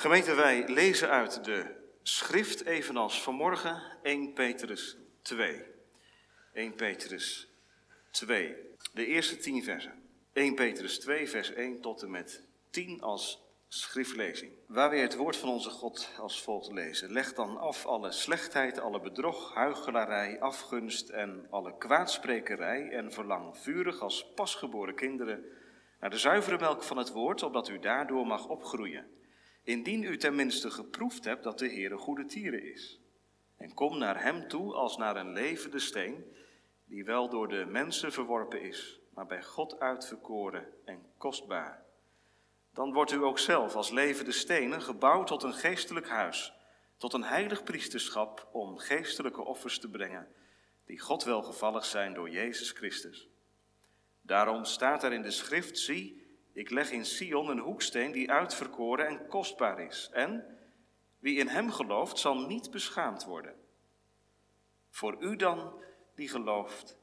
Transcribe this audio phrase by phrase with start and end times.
[0.00, 1.64] Gemeente, wij lezen uit de
[2.02, 5.62] schrift evenals vanmorgen 1 Petrus 2.
[6.52, 7.48] 1 Petrus
[8.10, 8.56] 2,
[8.92, 10.02] de eerste tien versen.
[10.32, 14.52] 1 Petrus 2, vers 1 tot en met 10 als schriftlezing.
[14.66, 17.12] Waar we het woord van onze God als volgt lezen.
[17.12, 24.00] Leg dan af alle slechtheid, alle bedrog, huichelarij, afgunst en alle kwaadsprekerij en verlang vurig
[24.00, 25.44] als pasgeboren kinderen
[26.00, 29.17] naar de zuivere melk van het woord, opdat u daardoor mag opgroeien.
[29.68, 33.00] Indien u tenminste geproefd hebt dat de Heer een goede tieren is.
[33.56, 36.24] En kom naar hem toe als naar een levende steen,
[36.84, 41.84] die wel door de mensen verworpen is, maar bij God uitverkoren en kostbaar.
[42.72, 46.52] Dan wordt u ook zelf als levende stenen gebouwd tot een geestelijk huis,
[46.96, 50.28] tot een heilig priesterschap om geestelijke offers te brengen,
[50.84, 53.28] die God welgevallig zijn door Jezus Christus.
[54.22, 56.27] Daarom staat er in de schrift, zie,
[56.58, 60.10] ik leg in Sion een hoeksteen die uitverkoren en kostbaar is.
[60.12, 60.58] En
[61.18, 63.54] wie in hem gelooft, zal niet beschaamd worden.
[64.90, 65.82] Voor u dan,
[66.14, 66.98] die gelooft,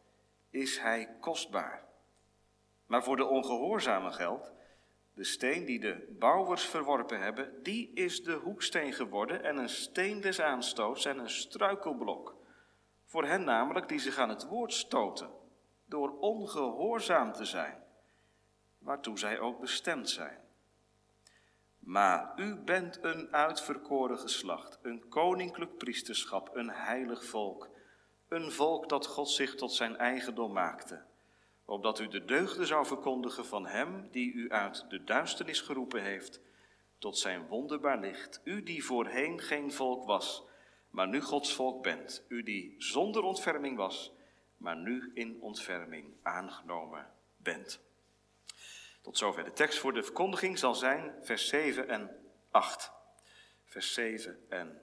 [0.49, 1.83] is hij kostbaar.
[2.85, 4.52] Maar voor de ongehoorzamen geldt,
[5.13, 10.22] de steen die de bouwers verworpen hebben, die is de hoeksteen geworden en een steen
[10.22, 12.35] des aanstoots en een struikelblok.
[13.05, 15.29] Voor hen namelijk die zich aan het woord stoten,
[15.85, 17.84] door ongehoorzaam te zijn
[18.86, 20.38] waartoe zij ook bestemd zijn.
[21.80, 27.69] Maar u bent een uitverkoren geslacht, een koninklijk priesterschap, een heilig volk,
[28.28, 31.03] een volk dat God zich tot zijn eigendom maakte,
[31.66, 36.41] opdat u de deugden zou verkondigen van Hem die u uit de duisternis geroepen heeft,
[36.97, 38.41] tot zijn wonderbaar licht.
[38.44, 40.44] U die voorheen geen volk was,
[40.89, 42.23] maar nu Gods volk bent.
[42.28, 44.11] U die zonder ontferming was,
[44.58, 47.84] maar nu in ontferming aangenomen bent.
[49.05, 49.43] Tot zover.
[49.43, 52.91] De tekst voor de verkondiging zal zijn vers 7 en 8.
[53.65, 54.81] Vers 7 en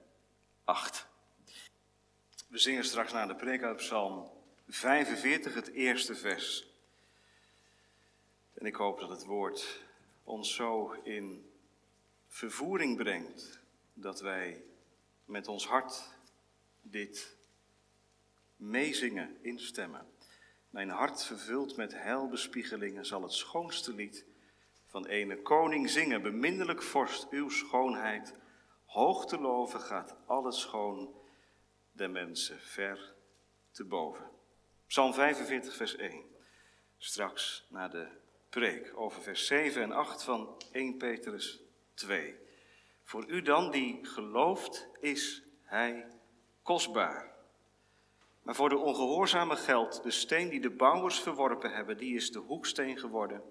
[0.63, 1.07] 8.
[2.47, 4.31] We zingen straks naar de preek uit Psalm
[4.67, 6.67] 45, het eerste vers.
[8.53, 9.83] En ik hoop dat het woord
[10.23, 11.51] ons zo in
[12.27, 13.59] vervoering brengt
[13.93, 14.63] dat wij
[15.25, 16.17] met ons hart
[16.81, 17.37] dit
[18.55, 20.12] meezingen, instemmen.
[20.73, 24.25] Mijn hart vervuld met heilbespiegelingen zal het schoonste lied
[24.85, 26.21] van ene koning zingen.
[26.21, 28.33] Beminnelijk vorst uw schoonheid,
[28.85, 31.15] hoog te loven gaat al het schoon
[31.91, 33.13] der mensen ver
[33.71, 34.29] te boven.
[34.87, 36.23] Psalm 45, vers 1.
[36.97, 38.07] Straks na de
[38.49, 41.59] preek over vers 7 en 8 van 1 Petrus
[41.93, 42.35] 2.
[43.03, 46.07] Voor u dan die gelooft, is hij
[46.61, 47.32] kostbaar.
[48.43, 52.39] Maar voor de ongehoorzame geldt, de steen die de bouwers verworpen hebben, die is de
[52.39, 53.43] hoeksteen geworden.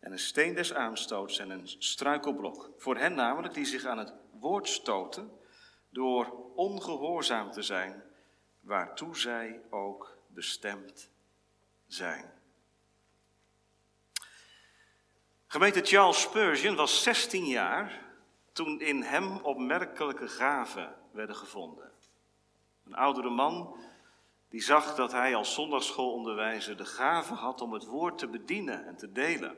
[0.00, 2.70] En een steen des aanstoots en een struikelblok.
[2.78, 5.30] Voor hen namelijk die zich aan het woord stoten
[5.90, 8.02] door ongehoorzaam te zijn,
[8.60, 11.10] waartoe zij ook bestemd
[11.86, 12.32] zijn.
[15.46, 18.02] Gemeente Charles Spurgeon was 16 jaar
[18.52, 21.93] toen in hem opmerkelijke gaven werden gevonden.
[22.84, 23.76] Een oudere man
[24.48, 28.96] die zag dat hij als zondagschoolonderwijzer de gave had om het woord te bedienen en
[28.96, 29.56] te delen.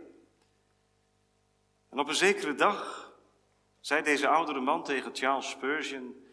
[1.89, 3.13] En op een zekere dag
[3.81, 6.25] zei deze oudere man tegen Charles Spurgeon: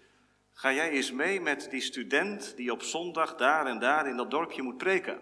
[0.52, 4.32] Ga jij eens mee met die student die op zondag daar en daar in dat
[4.32, 5.22] dorpje moet preken?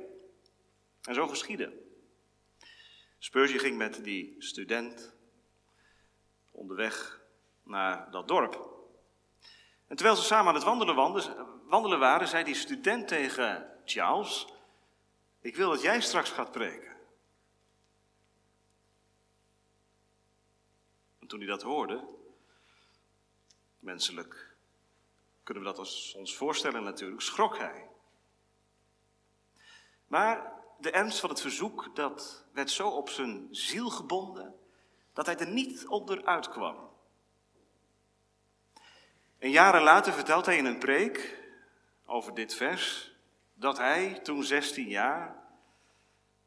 [1.02, 1.74] En zo geschiedde.
[3.18, 5.16] Spurgeon ging met die student
[6.52, 7.22] onderweg
[7.64, 8.70] naar dat dorp.
[9.88, 10.96] En terwijl ze samen aan het wandelen,
[11.72, 14.48] wandelen waren, zei die student tegen Charles:
[15.40, 16.96] Ik wil dat jij straks gaat preken.
[21.20, 22.08] En toen hij dat hoorde,
[23.80, 24.56] menselijk
[25.44, 27.90] kunnen we dat ons voorstellen natuurlijk, schrok hij.
[30.08, 34.56] Maar de ernst van het verzoek, dat werd zo op zijn ziel gebonden,
[35.14, 36.90] dat hij er niet onder uitkwam.
[39.38, 41.41] En jaren later vertelt hij in een preek
[42.12, 43.16] over dit vers
[43.54, 45.44] dat hij toen 16 jaar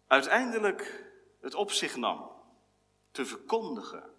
[0.06, 2.30] uiteindelijk het op zich nam
[3.10, 4.10] te verkondigen.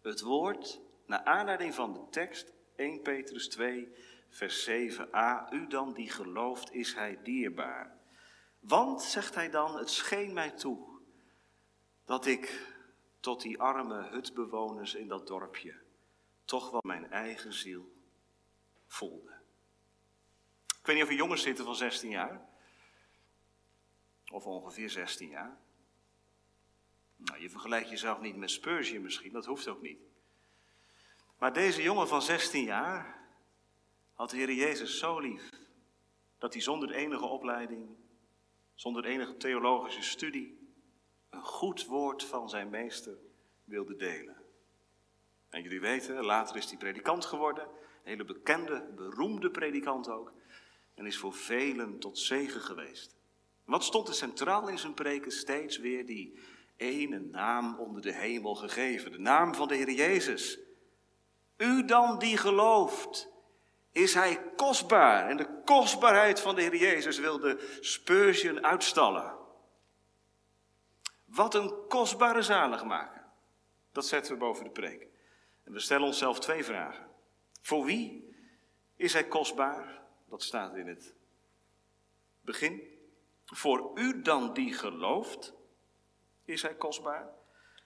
[0.00, 3.88] Het woord naar aanleiding van de tekst 1 Petrus 2
[4.28, 5.50] vers 7a.
[5.50, 7.96] U dan die gelooft is hij dierbaar.
[8.60, 11.00] Want, zegt hij dan, het scheen mij toe
[12.04, 12.70] dat ik
[13.20, 15.74] tot die arme hutbewoners in dat dorpje
[16.44, 17.92] toch wel mijn eigen ziel
[18.86, 19.41] voelde.
[20.82, 22.48] Ik weet niet of er jongens zitten van 16 jaar.
[24.32, 25.56] Of ongeveer 16 jaar.
[27.16, 29.98] Nou, je vergelijkt jezelf niet met Spurgeon misschien, dat hoeft ook niet.
[31.38, 33.28] Maar deze jongen van 16 jaar
[34.14, 35.50] had de Heer Jezus zo lief
[36.38, 37.88] dat hij zonder enige opleiding,
[38.74, 40.76] zonder enige theologische studie,
[41.30, 43.16] een goed woord van zijn meester
[43.64, 44.36] wilde delen.
[45.48, 50.32] En jullie weten, later is hij predikant geworden, een hele bekende, beroemde predikant ook,
[50.94, 53.16] en is voor velen tot zegen geweest.
[53.64, 55.32] Wat stond er centraal in zijn preken?
[55.32, 56.38] Steeds weer die
[56.76, 60.58] ene naam onder de hemel gegeven, de naam van de Heer Jezus.
[61.56, 63.28] U dan die gelooft,
[63.92, 65.28] is hij kostbaar.
[65.28, 69.34] En de kostbaarheid van de Heer Jezus wilde Spurgeon uitstallen.
[71.24, 73.24] Wat een kostbare zaligmaker.
[73.92, 75.06] Dat zetten we boven de preek.
[75.64, 77.06] En we stellen onszelf twee vragen.
[77.60, 78.34] Voor wie
[78.96, 80.01] is hij kostbaar?
[80.32, 81.14] Dat staat in het
[82.40, 82.82] begin.
[83.44, 85.54] Voor u dan die gelooft,
[86.44, 87.28] is hij kostbaar.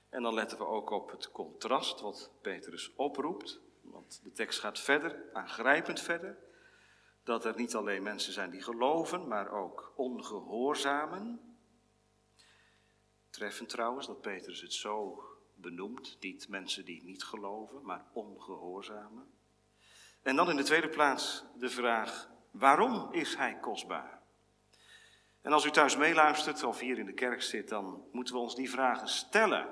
[0.09, 3.61] En dan letten we ook op het contrast wat Petrus oproept.
[3.81, 6.39] Want de tekst gaat verder, aangrijpend verder.
[7.23, 11.57] Dat er niet alleen mensen zijn die geloven, maar ook ongehoorzamen.
[13.31, 16.17] Treffend trouwens dat Petrus het zo benoemt.
[16.21, 19.31] Niet mensen die niet geloven, maar ongehoorzamen.
[20.23, 24.21] En dan in de tweede plaats de vraag, waarom is hij kostbaar?
[25.43, 28.55] En als u thuis meeluistert of hier in de kerk zit, dan moeten we ons
[28.55, 29.67] die vragen stellen.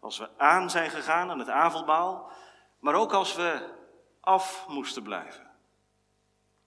[0.00, 2.30] Als we aan zijn gegaan aan het avondmaal,
[2.80, 3.74] maar ook als we
[4.20, 5.50] af moesten blijven.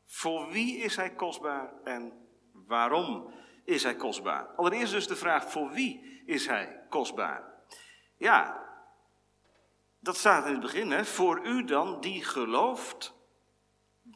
[0.05, 3.33] Voor wie is hij kostbaar en waarom
[3.63, 4.47] is hij kostbaar?
[4.55, 7.43] Allereerst dus de vraag, voor wie is hij kostbaar?
[8.17, 8.67] Ja,
[9.99, 11.05] dat staat in het begin, hè?
[11.05, 13.13] voor u dan die gelooft.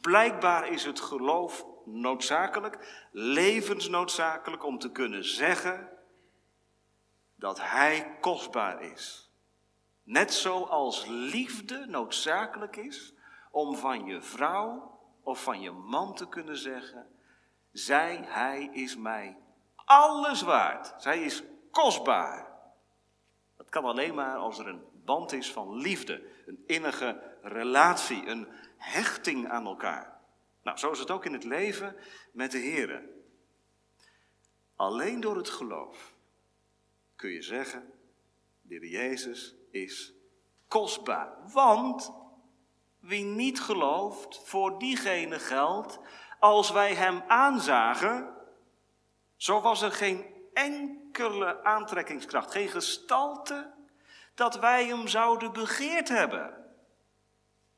[0.00, 5.88] Blijkbaar is het geloof noodzakelijk, levensnoodzakelijk om te kunnen zeggen
[7.36, 9.30] dat Hij kostbaar is.
[10.02, 13.14] Net zoals liefde noodzakelijk is
[13.50, 17.06] om van je vrouw of van je man te kunnen zeggen,
[17.72, 19.36] zij, hij is mij
[19.84, 20.94] alles waard.
[20.96, 22.52] Zij is kostbaar.
[23.56, 28.48] Dat kan alleen maar als er een band is van liefde, een innige relatie, een
[28.84, 30.20] hechting aan elkaar.
[30.62, 31.96] Nou, zo is het ook in het leven
[32.32, 33.02] met de Heer.
[34.76, 36.14] Alleen door het geloof
[37.16, 37.92] kun je zeggen,
[38.60, 40.12] de Jezus is
[40.68, 41.36] kostbaar.
[41.52, 42.12] Want
[43.00, 45.98] wie niet gelooft, voor diegene geldt,
[46.38, 48.34] als wij hem aanzagen,
[49.36, 53.72] zo was er geen enkele aantrekkingskracht, geen gestalte,
[54.34, 56.63] dat wij hem zouden begeerd hebben.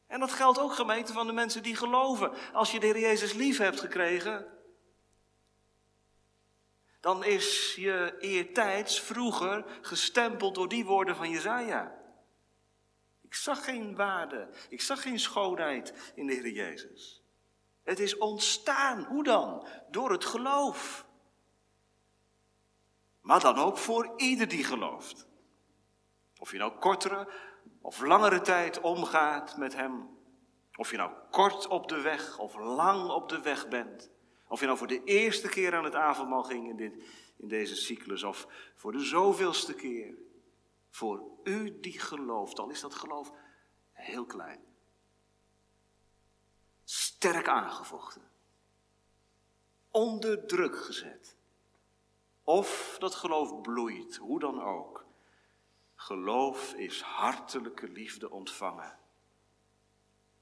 [0.06, 2.32] En dat geldt ook gemeente van de mensen die geloven.
[2.52, 4.46] Als je de Heer Jezus lief hebt gekregen,
[7.00, 11.94] dan is je eertijds vroeger gestempeld door die woorden van Jezaja.
[13.22, 17.22] Ik zag geen waarde, ik zag geen schoonheid in de Heer Jezus.
[17.82, 19.66] Het is ontstaan, hoe dan?
[19.90, 21.06] Door het geloof.
[23.20, 25.26] Maar dan ook voor ieder die gelooft.
[26.38, 27.28] Of je nou kortere
[27.86, 30.18] of langere tijd omgaat met Hem.
[30.76, 34.10] Of je nou kort op de weg of lang op de weg bent.
[34.48, 37.04] Of je nou voor de eerste keer aan het avondmaal ging in, dit,
[37.36, 38.22] in deze cyclus.
[38.22, 40.14] Of voor de zoveelste keer.
[40.90, 43.32] Voor u die gelooft, al is dat geloof
[43.92, 44.60] heel klein.
[46.84, 48.30] Sterk aangevochten.
[49.90, 51.36] Onder druk gezet.
[52.44, 55.05] Of dat geloof bloeit, hoe dan ook.
[56.06, 58.98] Geloof is hartelijke liefde ontvangen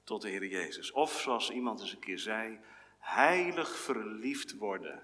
[0.02, 0.92] tot de Heer Jezus.
[0.92, 2.60] Of zoals iemand eens een keer zei,
[2.98, 5.02] heilig verliefd worden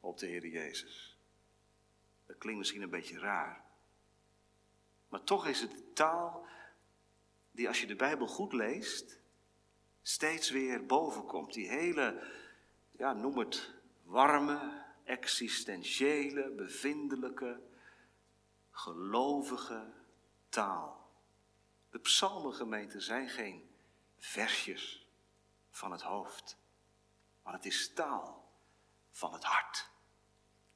[0.00, 1.18] op de Heer Jezus.
[2.26, 3.64] Dat klinkt misschien een beetje raar.
[5.08, 6.46] Maar toch is het taal
[7.50, 9.20] die als je de Bijbel goed leest,
[10.02, 11.52] steeds weer bovenkomt.
[11.52, 12.26] Die hele,
[12.92, 17.68] ja, noem het warme, existentiële, bevindelijke,
[18.82, 19.92] gelovige
[20.48, 21.08] taal.
[21.90, 23.70] De psalmengemeenten zijn geen
[24.18, 25.06] versjes
[25.70, 26.56] van het hoofd,
[27.42, 28.44] maar het is taal
[29.10, 29.90] van het hart.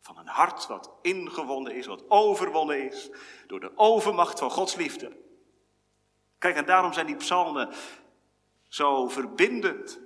[0.01, 3.11] Van een hart wat ingewonnen is, wat overwonnen is
[3.47, 5.17] door de overmacht van Gods liefde.
[6.39, 7.75] Kijk, en daarom zijn die psalmen
[8.69, 10.01] zo verbindend.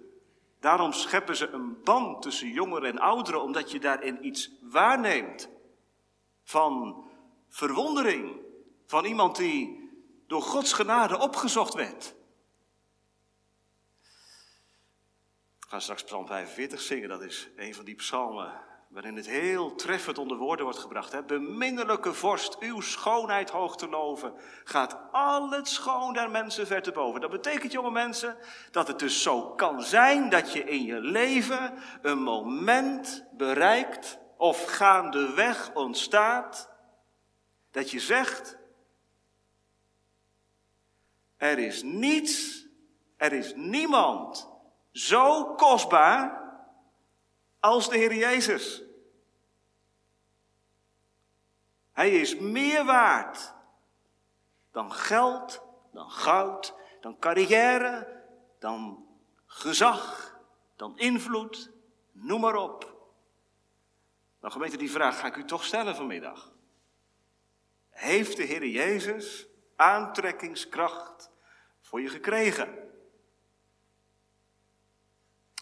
[0.61, 5.49] Daarom scheppen ze een band tussen jongeren en ouderen, omdat je daarin iets waarneemt
[6.43, 7.08] van
[7.49, 8.40] verwondering
[8.87, 9.90] van iemand die
[10.26, 12.14] door Gods genade opgezocht werd.
[15.61, 19.75] We gaan straks Psalm 45 zingen, dat is een van die psalmen waarin het heel
[19.75, 21.12] treffend onder woorden wordt gebracht.
[21.12, 21.23] Hè?
[21.23, 24.33] Beminnelijke vorst, uw schoonheid hoog te loven,
[24.64, 27.21] gaat al het schoon der mensen ver te boven.
[27.21, 28.37] Dat betekent, jonge mensen,
[28.71, 34.64] dat het dus zo kan zijn dat je in je leven een moment bereikt of
[34.64, 36.71] gaandeweg ontstaat,
[37.79, 38.57] dat je zegt,
[41.37, 42.67] er is niets,
[43.17, 44.49] er is niemand
[44.93, 46.43] zo kostbaar
[47.61, 48.83] als de Heer Jezus.
[51.93, 53.55] Hij is meer waard
[54.71, 58.23] dan geld, dan goud, dan carrière,
[58.59, 59.07] dan
[59.47, 60.35] gezag,
[60.77, 61.71] dan invloed,
[62.13, 62.97] noem maar op.
[64.41, 66.57] Nou gemeente, die vraag ga ik u toch stellen vanmiddag.
[67.99, 71.31] Heeft de Heer Jezus aantrekkingskracht
[71.81, 72.90] voor je gekregen?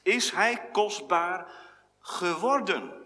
[0.02, 1.52] Is Hij kostbaar
[1.99, 3.05] geworden.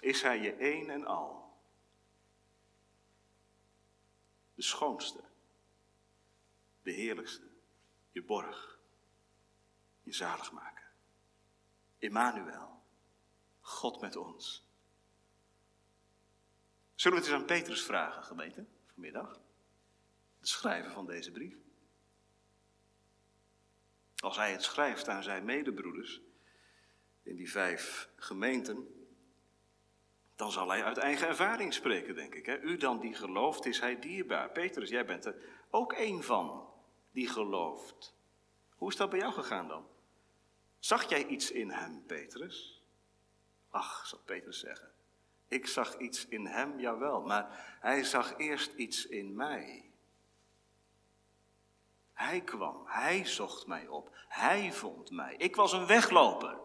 [0.00, 1.58] Is hij je een en al?
[4.54, 5.24] De schoonste,
[6.82, 7.48] de heerlijkste,
[8.10, 8.78] je borg,
[10.02, 10.77] je zaligmaker.
[11.98, 12.82] Immanuel,
[13.60, 14.66] God met ons.
[16.94, 19.40] Zullen we het eens aan Petrus vragen, gemeente, vanmiddag?
[20.40, 21.56] De schrijver van deze brief.
[24.16, 26.20] Als hij het schrijft aan zijn medebroeders
[27.22, 28.98] in die vijf gemeenten,
[30.36, 32.46] dan zal hij uit eigen ervaring spreken, denk ik.
[32.46, 32.60] Hè?
[32.60, 34.50] U dan die gelooft, is hij dierbaar.
[34.50, 35.36] Petrus, jij bent er
[35.70, 36.70] ook één van
[37.10, 38.14] die gelooft.
[38.76, 39.86] Hoe is dat bij jou gegaan dan?
[40.78, 42.82] Zag jij iets in hem, Petrus?
[43.70, 44.92] Ach, zal Petrus zeggen.
[45.48, 49.90] Ik zag iets in hem, jawel, maar hij zag eerst iets in mij.
[52.12, 55.34] Hij kwam, hij zocht mij op, hij vond mij.
[55.36, 56.58] Ik was een wegloper.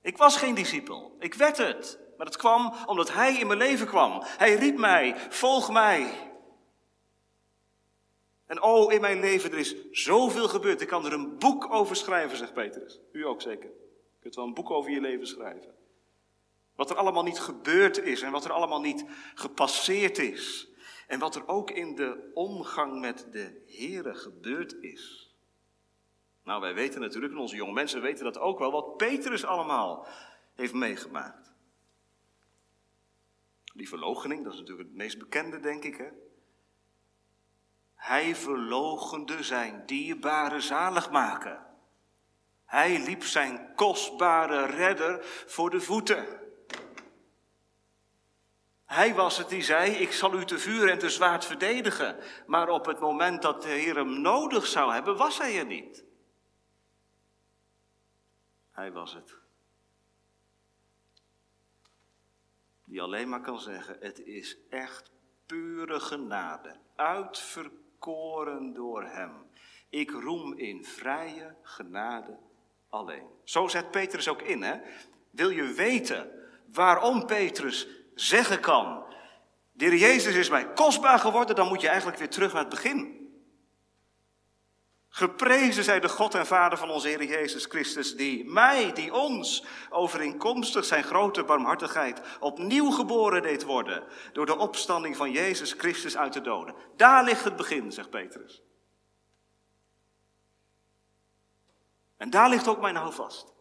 [0.00, 1.98] Ik was geen discipel, ik werd het.
[2.16, 4.22] Maar het kwam omdat hij in mijn leven kwam.
[4.24, 6.31] Hij riep mij, volg mij.
[8.52, 10.80] En oh, in mijn leven, er is zoveel gebeurd.
[10.80, 13.00] Ik kan er een boek over schrijven, zegt Petrus.
[13.12, 13.68] U ook zeker.
[13.68, 15.74] Je kunt wel een boek over je leven schrijven.
[16.74, 19.04] Wat er allemaal niet gebeurd is en wat er allemaal niet
[19.34, 20.68] gepasseerd is.
[21.06, 25.34] En wat er ook in de omgang met de Here gebeurd is.
[26.44, 30.06] Nou, wij weten natuurlijk, en onze jonge mensen weten dat ook wel, wat Petrus allemaal
[30.54, 31.52] heeft meegemaakt.
[33.74, 35.96] Die verloochening, dat is natuurlijk het meest bekende, denk ik.
[35.96, 36.08] Hè?
[38.02, 41.60] Hij verloochende zijn dierbare zaligmaker.
[42.64, 46.40] Hij liep zijn kostbare redder voor de voeten.
[48.84, 52.16] Hij was het die zei, ik zal u te vuur en te zwaard verdedigen.
[52.46, 56.04] Maar op het moment dat de Heer hem nodig zou hebben, was hij er niet.
[58.70, 59.36] Hij was het.
[62.84, 65.10] Die alleen maar kan zeggen, het is echt
[65.46, 67.80] pure genade, uitverkoren
[68.72, 69.30] door hem.
[69.88, 72.38] Ik roem in vrije genade
[72.88, 73.26] alleen.
[73.44, 74.76] Zo zet Petrus ook in, hè?
[75.30, 76.30] Wil je weten
[76.72, 79.04] waarom Petrus zeggen kan,
[79.72, 83.21] de Jezus is mij kostbaar geworden, dan moet je eigenlijk weer terug naar het begin.
[85.14, 89.64] Geprezen zij de God en Vader van onze Heer Jezus Christus, die mij, die ons,
[89.90, 96.32] overeenkomstig zijn grote barmhartigheid, opnieuw geboren deed worden door de opstanding van Jezus Christus uit
[96.32, 96.74] de doden.
[96.96, 98.62] Daar ligt het begin, zegt Petrus.
[102.16, 103.52] En daar ligt ook mijn houvast.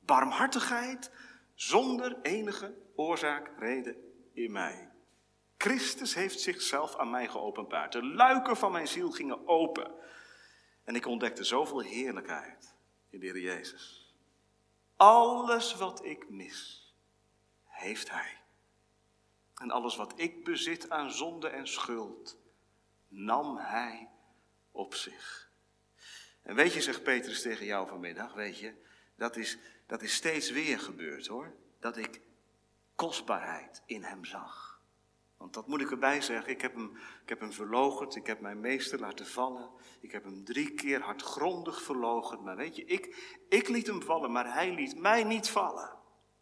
[0.00, 1.10] Barmhartigheid
[1.54, 3.96] zonder enige oorzaak, reden
[4.32, 4.87] in mij.
[5.58, 7.92] Christus heeft zichzelf aan mij geopenbaard.
[7.92, 9.92] De luiken van mijn ziel gingen open.
[10.84, 12.74] En ik ontdekte zoveel heerlijkheid
[13.10, 14.14] in de Heer Jezus.
[14.96, 16.92] Alles wat ik mis,
[17.64, 18.36] heeft Hij.
[19.54, 22.38] En alles wat ik bezit aan zonde en schuld,
[23.08, 24.08] nam Hij
[24.70, 25.50] op zich.
[26.42, 28.74] En weet je, zegt Petrus tegen jou vanmiddag, weet je,
[29.16, 31.54] dat is, dat is steeds weer gebeurd hoor.
[31.80, 32.20] Dat ik
[32.94, 34.67] kostbaarheid in hem zag.
[35.38, 36.52] Want dat moet ik erbij zeggen.
[36.52, 37.50] Ik heb hem, ik heb hem.
[38.14, 39.70] Ik heb mijn meester laten vallen.
[40.00, 42.42] Ik heb hem drie keer hardgrondig verlogend.
[42.42, 45.96] Maar weet je, ik, ik liet hem vallen, maar hij liet mij niet vallen.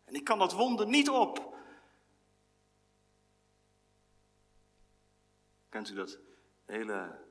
[0.05, 1.55] En ik kan dat wonder niet op.
[5.69, 6.19] Kent u dat
[6.65, 7.25] hele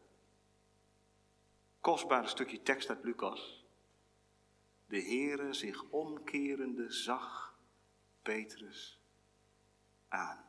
[1.79, 3.65] kostbare stukje tekst uit Lucas?
[4.87, 7.57] de Heere zich omkerende zag
[8.21, 8.99] Petrus
[10.07, 10.43] aan.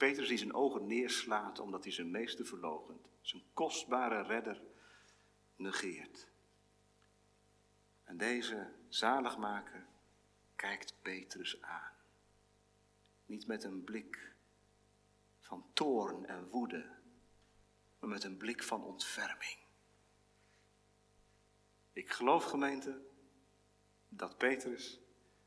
[0.00, 3.08] Petrus die zijn ogen neerslaat omdat hij zijn meester verloochent.
[3.20, 4.62] Zijn kostbare redder
[5.56, 6.28] negeert.
[8.04, 9.86] En deze zaligmaker
[10.56, 11.92] kijkt Petrus aan.
[13.26, 14.32] Niet met een blik
[15.38, 16.90] van toorn en woede,
[17.98, 19.58] maar met een blik van ontferming.
[21.92, 23.02] Ik geloof, gemeente,
[24.08, 25.00] dat Petrus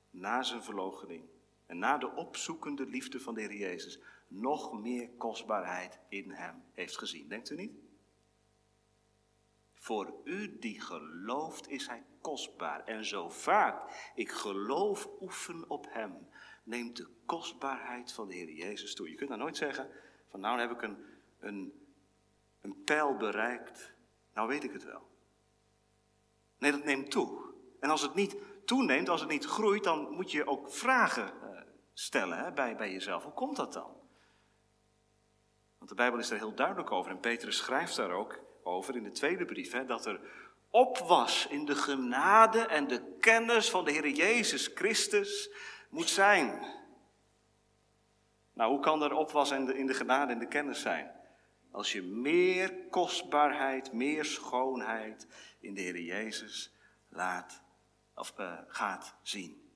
[0.09, 1.29] na zijn verloochening
[1.65, 3.99] en na de opzoekende liefde van de Heer Jezus
[4.33, 7.27] nog meer kostbaarheid in hem heeft gezien.
[7.27, 7.71] Denkt u niet?
[9.73, 12.83] Voor u die gelooft is hij kostbaar.
[12.85, 16.27] En zo vaak ik geloof oefen op hem,
[16.63, 19.09] neemt de kostbaarheid van de Heer Jezus toe.
[19.09, 19.89] Je kunt nou nooit zeggen,
[20.29, 20.97] van nou heb ik een,
[21.39, 21.73] een,
[22.61, 23.93] een pijl bereikt,
[24.33, 25.09] nou weet ik het wel.
[26.57, 27.53] Nee, dat neemt toe.
[27.79, 28.35] En als het niet
[28.65, 31.61] toeneemt, als het niet groeit, dan moet je ook vragen eh,
[31.93, 33.23] stellen hè, bij, bij jezelf.
[33.23, 34.02] Hoe komt dat dan?
[35.83, 39.03] Want de Bijbel is er heel duidelijk over en Petrus schrijft daar ook over in
[39.03, 40.19] de tweede brief, hè, dat er
[40.69, 45.49] op was in de genade en de kennis van de Heer Jezus Christus
[45.89, 46.65] moet zijn.
[48.53, 51.11] Nou, hoe kan er opwas in de, in de genade en de kennis zijn?
[51.71, 55.27] Als je meer kostbaarheid, meer schoonheid
[55.59, 56.73] in de Heer Jezus
[57.09, 57.63] laat,
[58.15, 59.71] of, uh, gaat zien.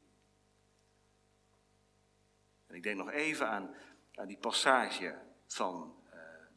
[2.67, 3.75] En ik denk nog even aan,
[4.15, 5.96] aan die passage van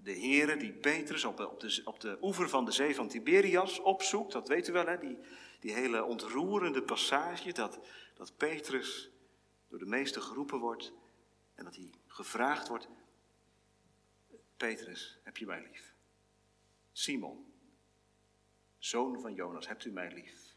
[0.03, 3.81] de Heere die Petrus op, op, de, op de oever van de zee van Tiberias
[3.81, 4.33] opzoekt.
[4.33, 4.99] Dat weet u wel, hè?
[4.99, 5.19] Die,
[5.61, 7.79] die hele ontroerende passage dat,
[8.15, 9.11] dat Petrus
[9.69, 10.93] door de meesten geroepen wordt
[11.55, 12.89] en dat hij gevraagd wordt,
[14.57, 15.95] Petrus, heb je mij lief?
[16.93, 17.53] Simon,
[18.79, 20.55] zoon van Jonas, hebt u mij lief?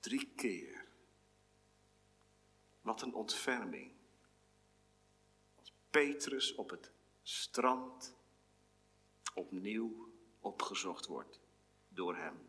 [0.00, 0.88] Drie keer.
[2.80, 3.92] Wat een ontferming.
[5.56, 6.90] Als Petrus op het
[7.30, 8.16] strand
[9.34, 10.08] opnieuw
[10.40, 11.40] opgezocht wordt
[11.88, 12.48] door hem.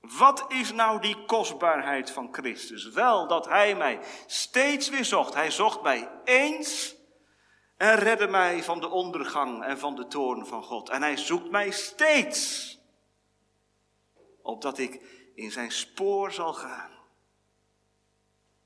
[0.00, 2.88] Wat is nou die kostbaarheid van Christus?
[2.88, 5.34] Wel dat hij mij steeds weer zocht.
[5.34, 6.96] Hij zocht mij eens
[7.76, 10.88] en redde mij van de ondergang en van de toorn van God.
[10.88, 12.78] En hij zoekt mij steeds,
[14.42, 15.02] opdat ik
[15.34, 16.90] in zijn spoor zal gaan.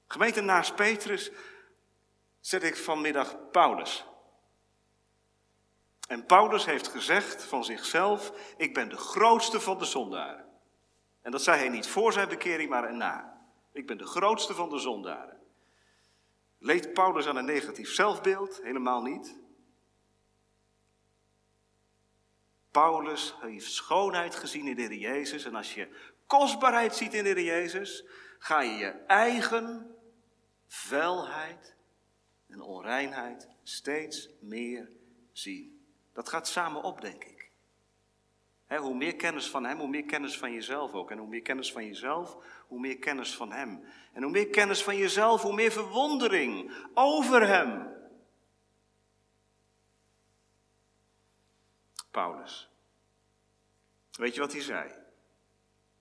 [0.06, 1.30] Gemeente naast Petrus
[2.40, 4.04] zet ik vanmiddag Paulus.
[6.12, 10.48] En Paulus heeft gezegd van zichzelf, ik ben de grootste van de zondaren.
[11.22, 13.46] En dat zei hij niet voor zijn bekering, maar erna.
[13.72, 15.40] Ik ben de grootste van de zondaren.
[16.58, 18.60] Leed Paulus aan een negatief zelfbeeld?
[18.62, 19.38] Helemaal niet.
[22.70, 25.44] Paulus heeft schoonheid gezien in de Heer Jezus.
[25.44, 25.88] En als je
[26.26, 28.04] kostbaarheid ziet in de Heer Jezus,
[28.38, 29.96] ga je je eigen
[30.66, 31.76] vuilheid
[32.48, 34.90] en onreinheid steeds meer
[35.32, 35.81] zien.
[36.12, 37.50] Dat gaat samen op, denk ik.
[38.68, 41.10] hoe meer kennis van Hem, hoe meer kennis van jezelf ook.
[41.10, 43.84] En hoe meer kennis van jezelf, hoe meer kennis van Hem.
[44.12, 47.90] En hoe meer kennis van jezelf, hoe meer verwondering over Hem.
[52.10, 52.70] Paulus.
[54.10, 54.92] Weet je wat hij zei?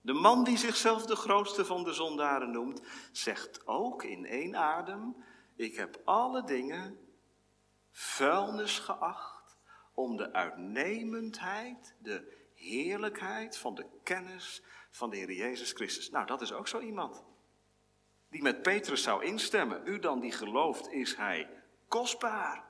[0.00, 5.24] De man die zichzelf de grootste van de zondaren noemt, zegt ook in één adem:
[5.56, 6.98] Ik heb alle dingen
[7.90, 9.31] vuilnis geacht
[9.94, 16.10] om de uitnemendheid, de heerlijkheid van de kennis van de Heer Jezus Christus.
[16.10, 17.24] Nou, dat is ook zo iemand.
[18.28, 19.86] Die met Petrus zou instemmen.
[19.86, 22.64] U dan die gelooft, is hij kostbaar.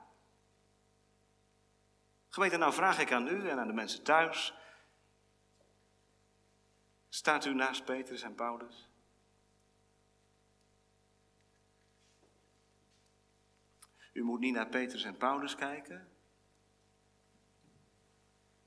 [2.29, 4.53] Gemeente, nou vraag ik aan u en aan de mensen thuis.
[7.09, 8.89] Staat u naast Petrus en Paulus?
[14.13, 16.12] U moet niet naar Petrus en Paulus kijken,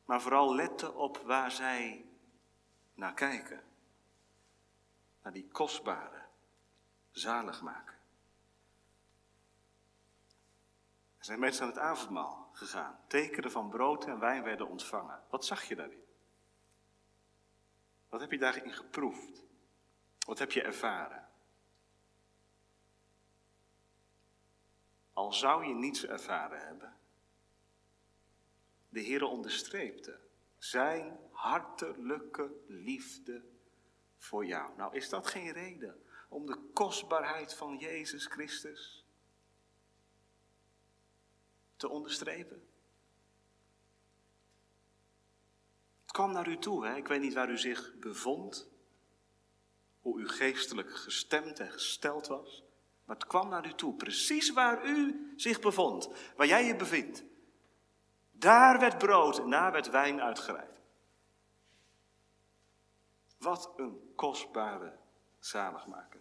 [0.07, 2.05] maar vooral letten op waar zij
[2.95, 3.63] naar kijken.
[5.23, 6.23] Naar die kostbare,
[7.11, 7.95] zalig maken.
[11.19, 12.99] Er zijn mensen aan het avondmaal gegaan.
[13.07, 15.23] Tekenen van brood en wijn werden ontvangen.
[15.31, 16.05] Wat zag je daarin?
[18.09, 19.45] Wat heb je daarin geproefd?
[20.27, 21.29] Wat heb je ervaren?
[25.13, 26.97] Al zou je niets ervaren hebben,
[28.97, 30.19] de Heer onderstreepte
[30.59, 33.43] zijn hartelijke liefde
[34.17, 34.77] voor jou.
[34.77, 39.05] Nou, is dat geen reden om de kostbaarheid van Jezus Christus
[41.77, 42.69] te onderstrepen?
[46.03, 46.97] Het kwam naar u toe, hè?
[46.97, 48.69] ik weet niet waar u zich bevond,
[50.01, 52.63] hoe u geestelijk gestemd en gesteld was.
[53.05, 57.25] Maar het kwam naar u toe, precies waar u zich bevond, waar jij je bevindt.
[58.39, 60.81] Daar werd brood en daar werd wijn uitgereikt.
[63.39, 64.99] Wat een kostbare
[65.39, 66.21] zaligmaker.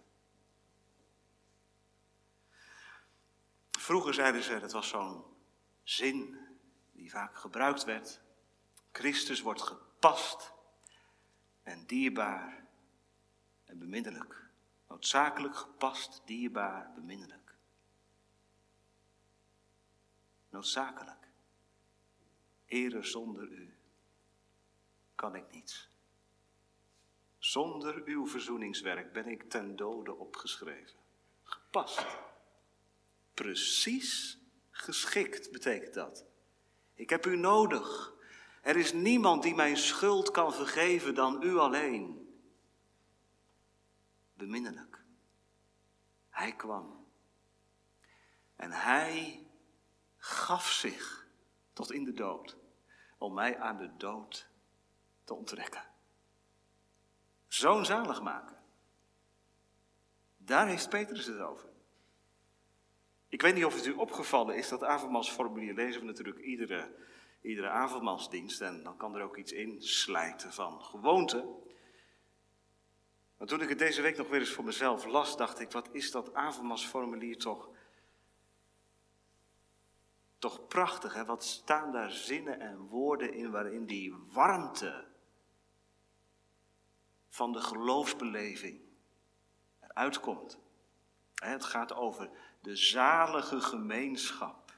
[3.72, 5.26] Vroeger zeiden ze, dat was zo'n
[5.84, 6.38] zin
[6.92, 8.22] die vaak gebruikt werd.
[8.92, 10.54] Christus wordt gepast
[11.64, 12.66] en dierbaar
[13.66, 14.50] en beminnelijk.
[14.88, 17.56] Noodzakelijk gepast, dierbaar, beminnelijk.
[20.50, 21.25] Noodzakelijk.
[22.76, 23.74] Ere zonder u
[25.16, 25.90] kan ik niets.
[27.38, 31.00] Zonder uw verzoeningswerk ben ik ten dode opgeschreven.
[31.44, 32.06] Gepast.
[33.34, 34.40] Precies
[34.72, 36.26] geschikt betekent dat.
[36.94, 38.14] Ik heb u nodig.
[38.62, 42.30] Er is niemand die mijn schuld kan vergeven dan u alleen.
[44.34, 45.04] Beminnelijk.
[46.30, 47.08] Hij kwam.
[48.56, 49.48] En hij
[50.18, 51.28] gaf zich
[51.74, 52.64] tot in de dood
[53.18, 54.48] om mij aan de dood
[55.24, 55.84] te onttrekken.
[57.48, 58.58] Zo'n zalig maken.
[60.38, 61.70] Daar heeft Petrus het over.
[63.28, 66.96] Ik weet niet of het u opgevallen is, dat avondmaalsformulier lezen we natuurlijk iedere,
[67.42, 68.62] iedere avondmaalsdienst.
[68.62, 71.64] En dan kan er ook iets in slijten van gewoonte.
[73.38, 75.90] Maar toen ik het deze week nog weer eens voor mezelf las, dacht ik, wat
[75.92, 77.70] is dat avondmaalsformulier toch,
[80.50, 81.14] toch prachtig.
[81.14, 81.26] Hè?
[81.26, 85.06] Wat staan daar zinnen en woorden in waarin die warmte
[87.28, 88.82] van de geloofsbeleving
[89.82, 90.60] eruit komt.
[91.36, 92.30] Het gaat over
[92.62, 94.74] de zalige gemeenschap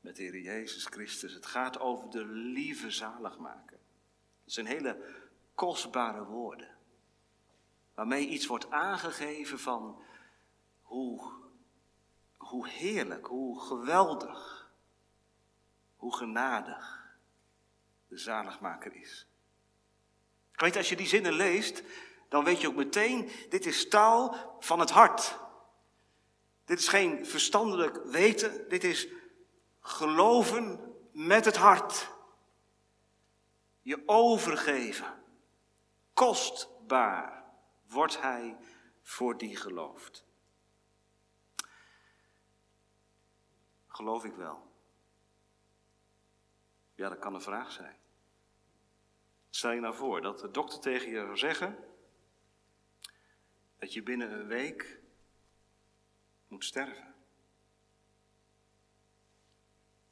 [0.00, 1.34] met de Heer Jezus Christus.
[1.34, 3.78] Het gaat over de lieve zaligmaker.
[4.44, 5.04] Dat zijn hele
[5.54, 6.76] kostbare woorden.
[7.94, 10.02] Waarmee iets wordt aangegeven van
[10.82, 11.32] hoe,
[12.60, 14.70] hoe heerlijk, hoe geweldig,
[15.96, 17.14] hoe genadig
[18.08, 19.26] de zaligmaker is.
[20.52, 21.82] Ik weet, als je die zinnen leest,
[22.28, 25.38] dan weet je ook meteen, dit is taal van het hart.
[26.64, 29.08] Dit is geen verstandelijk weten, dit is
[29.80, 32.10] geloven met het hart.
[33.80, 35.22] Je overgeven.
[36.14, 37.44] Kostbaar
[37.88, 38.56] wordt hij
[39.02, 40.28] voor die gelooft.
[44.00, 44.72] Geloof ik wel?
[46.94, 47.96] Ja, dat kan een vraag zijn.
[49.50, 51.78] Stel je nou voor dat de dokter tegen je zou zeggen
[53.78, 55.00] dat je binnen een week
[56.48, 57.14] moet sterven.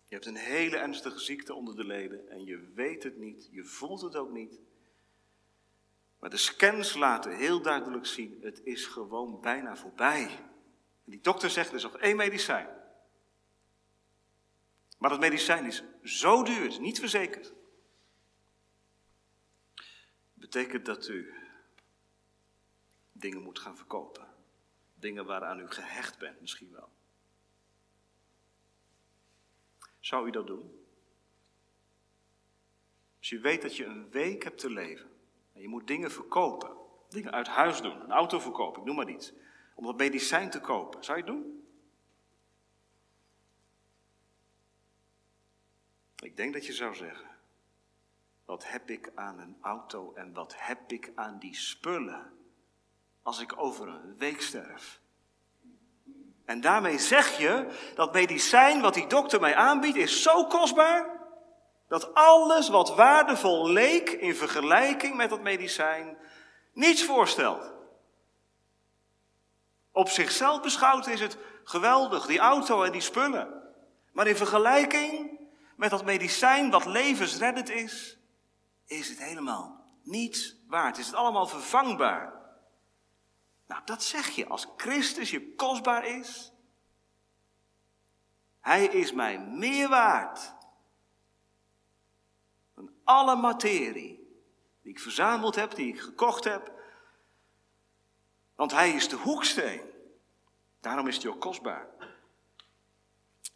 [0.05, 3.65] Je hebt een hele ernstige ziekte onder de leden en je weet het niet, je
[3.65, 4.61] voelt het ook niet.
[6.19, 10.27] Maar de scans laten heel duidelijk zien, het is gewoon bijna voorbij.
[11.05, 12.78] En die dokter zegt, er is nog één medicijn.
[14.99, 17.55] Maar dat medicijn is zo duur, niet verzekerd.
[20.35, 21.35] Betekent dat u
[23.13, 24.27] dingen moet gaan verkopen.
[24.95, 26.89] Dingen waaraan u gehecht bent misschien wel.
[30.01, 30.87] Zou u dat doen?
[33.19, 35.11] Als je weet dat je een week hebt te leven
[35.53, 36.77] en je moet dingen verkopen,
[37.09, 39.33] dingen uit huis doen, een auto verkopen, ik noem maar iets,
[39.75, 41.68] om dat medicijn te kopen, zou je het doen?
[46.23, 47.31] Ik denk dat je zou zeggen,
[48.45, 52.33] wat heb ik aan een auto en wat heb ik aan die spullen
[53.23, 55.01] als ik over een week sterf.
[56.45, 61.19] En daarmee zeg je dat medicijn wat die dokter mij aanbiedt is zo kostbaar
[61.89, 66.17] dat alles wat waardevol leek in vergelijking met dat medicijn
[66.73, 67.73] niets voorstelt.
[69.93, 73.63] Op zichzelf beschouwd is het geweldig, die auto en die spullen.
[74.13, 75.38] Maar in vergelijking
[75.79, 78.19] met dat medicijn wat levensreddend is,
[78.85, 80.99] is het helemaal niets waard.
[80.99, 82.33] Is het allemaal vervangbaar.
[83.67, 86.53] Nou, dat zeg je als Christus je kostbaar is.
[88.61, 90.55] Hij is mij meer waard
[92.75, 94.43] dan alle materie
[94.83, 96.73] die ik verzameld heb, die ik gekocht heb.
[98.55, 99.83] Want hij is de hoeksteen.
[100.81, 101.87] Daarom is hij ook kostbaar.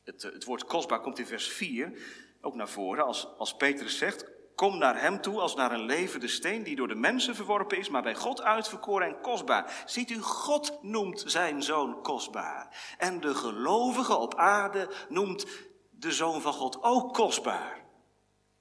[0.04, 1.92] Het, het woord kostbaar komt in vers 4
[2.40, 6.28] ook naar voren als, als Petrus zegt, Kom naar hem toe als naar een levende
[6.28, 9.82] steen die door de mensen verworpen is, maar bij God uitverkoren en kostbaar.
[9.86, 12.94] Ziet u, God noemt zijn zoon kostbaar.
[12.98, 15.46] En de gelovige op aarde noemt
[15.90, 17.80] de zoon van God ook kostbaar.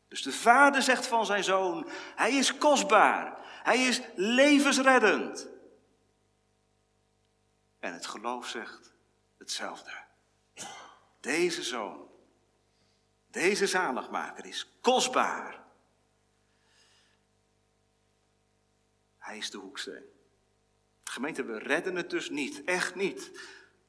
[0.08, 3.38] Dus de vader zegt van zijn zoon, hij is kostbaar.
[3.64, 5.48] Hij is levensreddend.
[7.80, 8.94] En het geloof zegt
[9.38, 9.92] hetzelfde.
[11.22, 12.08] Deze zoon,
[13.30, 15.64] deze zaligmaker is kostbaar.
[19.18, 20.06] Hij is de hoeksteen.
[21.04, 23.32] Gemeente, we redden het dus niet, echt niet.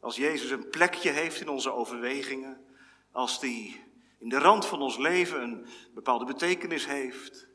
[0.01, 2.67] Als Jezus een plekje heeft in onze overwegingen,
[3.11, 3.85] als die
[4.19, 7.47] in de rand van ons leven een bepaalde betekenis heeft.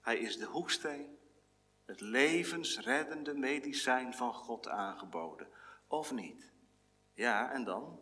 [0.00, 1.18] Hij is de hoeksteen,
[1.84, 5.48] het levensreddende medicijn van God aangeboden.
[5.92, 6.52] Of niet?
[7.14, 7.98] Ja, en dan?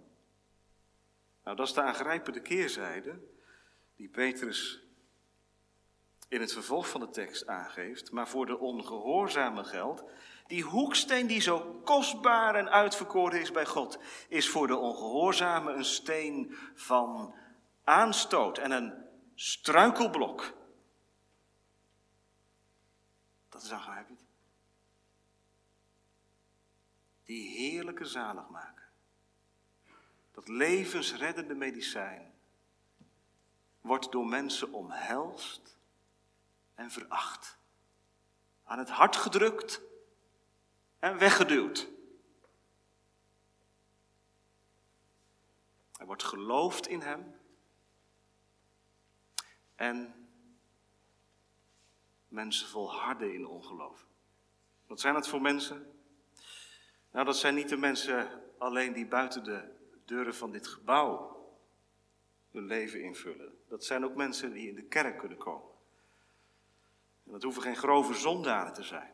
[1.45, 3.21] Nou, dat is de aangrijpende keerzijde
[3.97, 4.83] die Petrus
[6.29, 10.05] in het vervolg van de tekst aangeeft, maar voor de ongehoorzame geldt,
[10.47, 13.99] die hoeksteen die zo kostbaar en uitverkoren is bij God,
[14.29, 17.35] is voor de ongehoorzame een steen van
[17.85, 20.55] aanstoot en een struikelblok.
[23.49, 24.20] Dat is aangrijpend.
[27.31, 28.91] Die heerlijke zaligmaker,
[30.33, 32.35] dat levensreddende medicijn,
[33.81, 35.77] wordt door mensen omhelst
[36.75, 37.59] en veracht.
[38.65, 39.81] Aan het hart gedrukt
[40.99, 41.89] en weggeduwd.
[45.97, 47.41] Er wordt geloofd in hem.
[49.75, 50.29] En
[52.29, 54.07] mensen volharden in ongeloof.
[54.87, 56.00] Wat zijn dat voor mensen?
[57.11, 59.63] Nou, dat zijn niet de mensen alleen die buiten de
[60.05, 61.39] deuren van dit gebouw
[62.51, 63.59] hun leven invullen.
[63.69, 65.71] Dat zijn ook mensen die in de kerk kunnen komen.
[67.27, 69.13] En dat hoeven geen grove zondaren te zijn.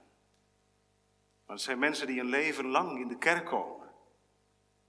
[1.46, 3.86] Maar het zijn mensen die een leven lang in de kerk komen.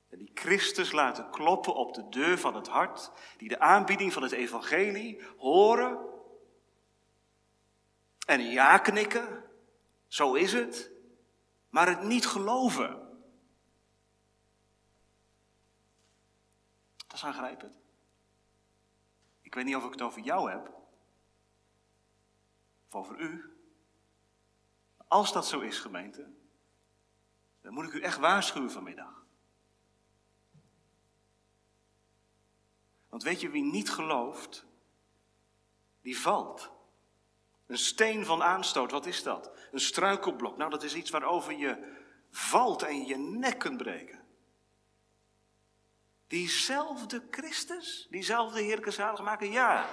[0.10, 3.12] En die Christus laten kloppen op de deur van het hart.
[3.38, 6.00] Die de aanbieding van het evangelie horen.
[8.26, 9.43] En ja knikken.
[10.08, 10.91] Zo is het.
[11.78, 12.90] Maar het niet geloven.
[17.08, 17.80] Dat is aangrijpend.
[19.42, 20.68] Ik weet niet of ik het over jou heb.
[22.88, 23.58] Of over u.
[25.08, 26.34] Als dat zo is, gemeente,
[27.62, 29.26] dan moet ik u echt waarschuwen vanmiddag.
[33.10, 34.66] Want weet je wie niet gelooft,
[36.02, 36.77] die valt.
[37.67, 39.51] Een steen van aanstoot, wat is dat?
[39.71, 40.58] Een struikelblok.
[40.58, 41.95] Nou, dat is iets waarover je
[42.30, 44.25] valt en je nek kunt breken.
[46.27, 49.89] Diezelfde Christus, diezelfde heerlijke zaligmaker, ja.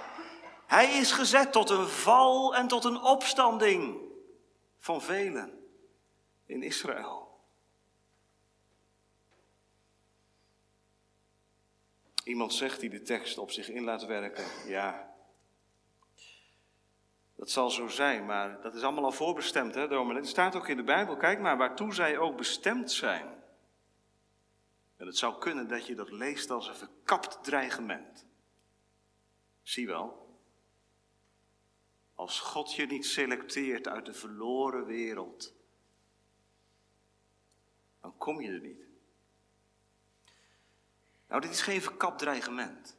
[0.67, 4.01] Hij is gezet tot een val en tot een opstanding
[4.79, 5.59] van velen
[6.45, 7.39] in Israël.
[12.23, 15.14] Iemand zegt die de tekst op zich in laat werken, ja,
[17.35, 20.21] dat zal zo zijn, maar dat is allemaal al voorbestemd, hè, dominee?
[20.21, 23.43] Het staat ook in de Bijbel, kijk maar, waartoe zij ook bestemd zijn.
[24.97, 28.25] En het zou kunnen dat je dat leest als een verkapt dreigement.
[29.61, 30.39] Zie wel,
[32.13, 35.53] als God je niet selecteert uit de verloren wereld,
[38.01, 38.83] dan kom je er niet.
[41.27, 42.97] Nou, dit is geen verkapt dreigement.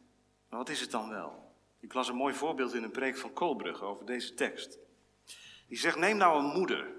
[0.48, 1.45] Maar wat is het dan wel?
[1.86, 4.78] Ik las een mooi voorbeeld in een preek van Kolbrug over deze tekst.
[5.68, 6.94] Die zegt: Neem nou een moeder.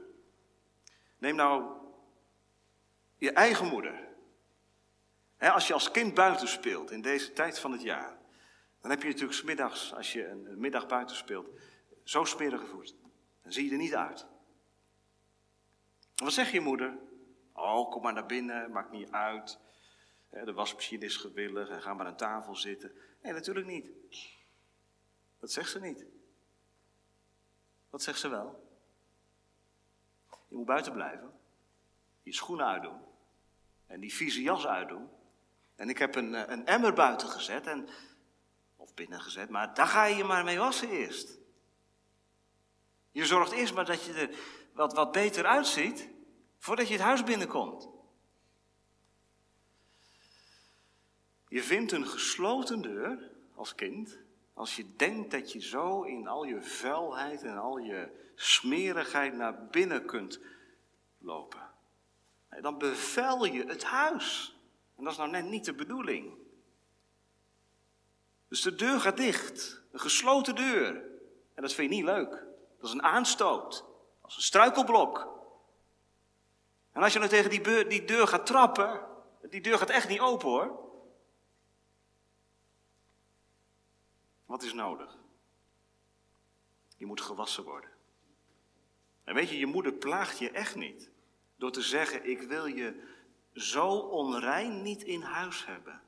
[1.17, 1.71] Neem nou
[3.17, 4.07] je eigen moeder.
[5.39, 8.17] als je als kind buiten speelt in deze tijd van het jaar,
[8.81, 11.49] dan heb je natuurlijk smiddags, als je een middag buiten speelt,
[12.03, 12.95] zo smerige voet.
[13.43, 14.25] Dan zie je er niet uit.
[16.15, 16.97] Wat zeg je moeder?
[17.53, 19.59] Oh, kom maar naar binnen, maakt niet uit.
[20.29, 22.91] De wasmachine is gewillig en ga maar aan tafel zitten.
[23.21, 23.89] Nee, natuurlijk niet.
[25.39, 26.05] Dat zegt ze niet.
[27.89, 28.67] Wat zegt ze wel?
[30.47, 31.33] Je moet buiten blijven.
[32.23, 33.01] Je schoenen uitdoen.
[33.85, 35.09] En die vieze jas uitdoen.
[35.75, 37.67] En ik heb een, eh, een emmer buiten gezet.
[37.67, 37.89] En,
[38.75, 39.49] of binnen gezet.
[39.49, 41.37] Maar daar ga je je maar mee wassen eerst.
[43.11, 44.37] Je zorgt eerst maar dat je er
[44.73, 46.09] wat, wat beter uitziet.
[46.57, 47.89] Voordat je het huis binnenkomt.
[51.47, 54.17] Je vindt een gesloten deur als kind
[54.57, 59.67] als je denkt dat je zo in al je vuilheid en al je smerigheid naar
[59.67, 60.39] binnen kunt
[61.17, 61.71] lopen.
[62.61, 64.57] Dan bevel je het huis.
[64.95, 66.37] En dat is nou net niet de bedoeling.
[68.47, 69.81] Dus de deur gaat dicht.
[69.91, 70.95] Een gesloten deur.
[71.53, 72.29] En dat vind je niet leuk.
[72.79, 73.85] Dat is een aanstoot.
[74.21, 75.27] Als een struikelblok.
[76.91, 79.01] En als je nou tegen die, die deur gaat trappen,
[79.49, 80.86] die deur gaat echt niet open hoor.
[84.47, 85.17] Wat is nodig?
[86.97, 87.89] Je moet gewassen worden.
[89.23, 91.09] En weet je, je moeder plaagt je echt niet.
[91.55, 93.03] Door te zeggen, ik wil je
[93.53, 96.01] zo onrein niet in huis hebben.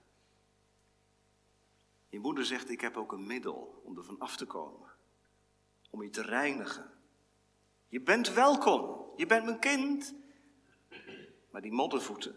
[2.10, 4.90] Je moeder zegt, ik heb ook een middel om er van af te komen.
[5.90, 6.92] Om je te reinigen.
[7.88, 9.12] Je bent welkom.
[9.16, 10.14] Je bent mijn kind.
[11.52, 12.36] Maar die moddervoeten,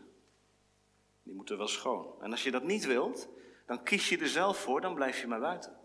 [1.22, 2.22] die moeten wel schoon.
[2.22, 3.28] En als je dat niet wilt,
[3.66, 5.81] dan kies je er zelf voor, dan blijf je maar buiten.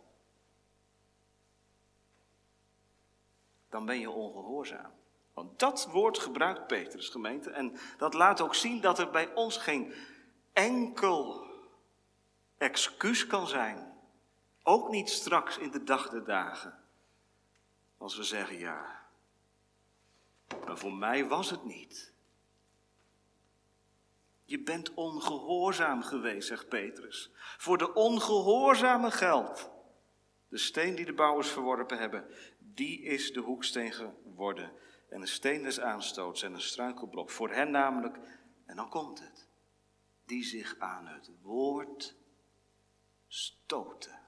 [3.70, 4.92] Dan ben je ongehoorzaam.
[5.34, 7.50] Want dat woord gebruikt Petrus, gemeente.
[7.50, 9.94] En dat laat ook zien dat er bij ons geen
[10.54, 11.46] enkel
[12.58, 13.94] excuus kan zijn.
[14.64, 16.80] Ook niet straks in de dag der dagen.
[17.98, 19.06] Als we zeggen ja.
[20.66, 22.14] Maar voor mij was het niet.
[24.46, 27.32] Je bent ongehoorzaam geweest, zegt Petrus.
[27.58, 29.70] Voor de ongehoorzame geldt.
[30.50, 32.26] De steen die de bouwers verworpen hebben,
[32.78, 34.72] die is de hoeksteen geworden.
[35.10, 37.30] En een steen des aanstoots en een struikelblok.
[37.30, 38.20] Voor hen namelijk,
[38.66, 39.48] en dan komt het,
[40.26, 42.16] die zich aan het woord
[43.28, 44.20] stoten.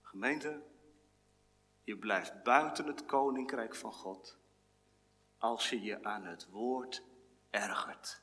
[0.00, 0.62] Gemeente,
[1.82, 4.38] je blijft buiten het koninkrijk van God
[5.38, 7.02] als je je aan het woord
[7.50, 8.22] ergert.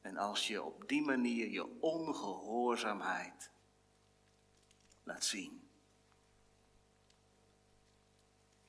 [0.00, 3.50] En als je op die manier je ongehoorzaamheid
[5.02, 5.65] laat zien.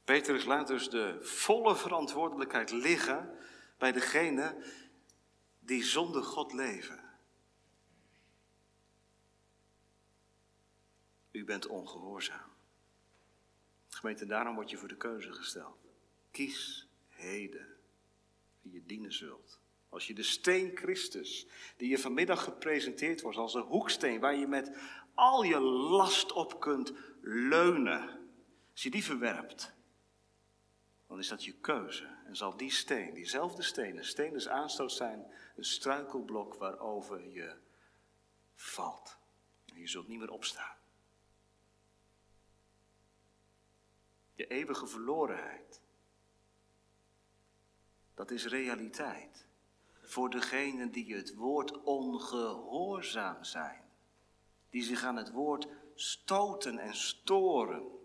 [0.07, 3.37] Petrus laat dus de volle verantwoordelijkheid liggen
[3.77, 4.63] bij degene
[5.59, 7.03] die zonder God leven.
[11.31, 12.51] U bent ongehoorzaam.
[13.89, 15.77] Gemeente, daarom word je voor de keuze gesteld.
[16.31, 17.67] Kies heden
[18.61, 19.59] wie je dienen zult.
[19.89, 24.47] Als je de steen Christus, die je vanmiddag gepresenteerd wordt als een hoeksteen waar je
[24.47, 24.77] met
[25.13, 28.29] al je last op kunt leunen,
[28.71, 29.75] als je die verwerpt,
[31.07, 32.15] dan is dat je keuze.
[32.25, 37.55] En zal die steen, diezelfde steen, een steen aanstoot zijn, een struikelblok waarover je
[38.55, 39.17] valt.
[39.65, 40.75] En je zult niet meer opstaan.
[44.33, 45.81] Je eeuwige verlorenheid.
[48.13, 49.47] Dat is realiteit.
[50.01, 53.83] Voor degenen die het woord ongehoorzaam zijn.
[54.69, 57.96] Die zich aan het woord stoten en storen.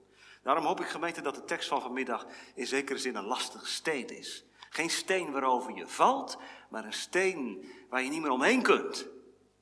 [0.42, 4.08] Daarom hoop ik gemeente dat de tekst van vanmiddag in zekere zin een lastige steen
[4.08, 4.44] is.
[4.70, 6.38] Geen steen waarover je valt,
[6.70, 9.06] maar een steen waar je niet meer omheen kunt.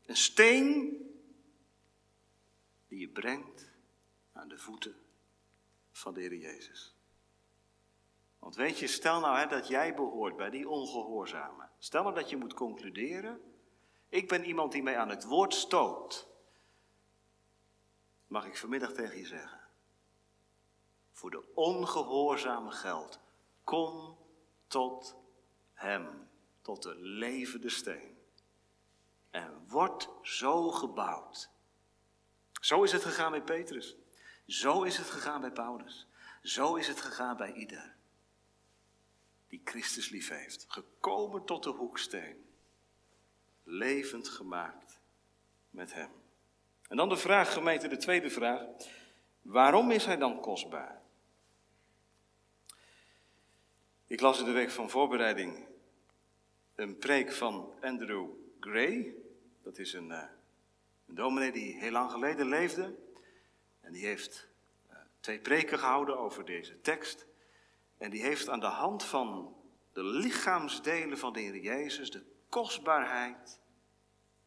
[0.07, 0.99] Een steen
[2.89, 3.71] die je brengt
[4.33, 4.95] aan de voeten
[5.93, 6.95] van de Heer Jezus.
[8.39, 11.69] Want weet je, stel nou hè, dat jij behoort bij die ongehoorzame.
[11.79, 13.41] Stel nou dat je moet concluderen,
[14.09, 16.29] ik ben iemand die mij aan het woord stoot.
[18.27, 19.60] Mag ik vanmiddag tegen je zeggen,
[21.21, 23.19] voor de ongehoorzame geld.
[23.65, 24.19] Kom
[24.67, 25.17] tot
[25.73, 26.29] Hem,
[26.63, 28.19] tot de levende steen.
[29.31, 31.51] En word zo gebouwd.
[32.61, 33.97] Zo is het gegaan bij Petrus.
[34.47, 36.07] Zo is het gegaan bij Paulus.
[36.43, 37.97] Zo is het gegaan bij ieder
[39.49, 40.65] die Christus lief heeft.
[40.69, 42.45] Gekomen tot de hoeksteen.
[43.63, 45.01] Levend gemaakt
[45.71, 46.11] met Hem.
[46.89, 48.65] En dan de vraag, gemeente, de tweede vraag.
[49.43, 51.00] Waarom is Hij dan kostbaar?
[54.11, 55.67] Ik las in de week van voorbereiding
[56.75, 58.29] een preek van Andrew
[58.61, 59.15] Gray.
[59.63, 60.23] Dat is een, uh,
[61.07, 62.95] dominee die heel lang geleden leefde.
[63.81, 64.49] En die heeft
[64.91, 67.27] uh, twee preken gehouden over deze tekst.
[67.99, 69.57] En die heeft aan de hand van
[69.93, 73.61] de lichaamsdelen van de Heer Jezus de kostbaarheid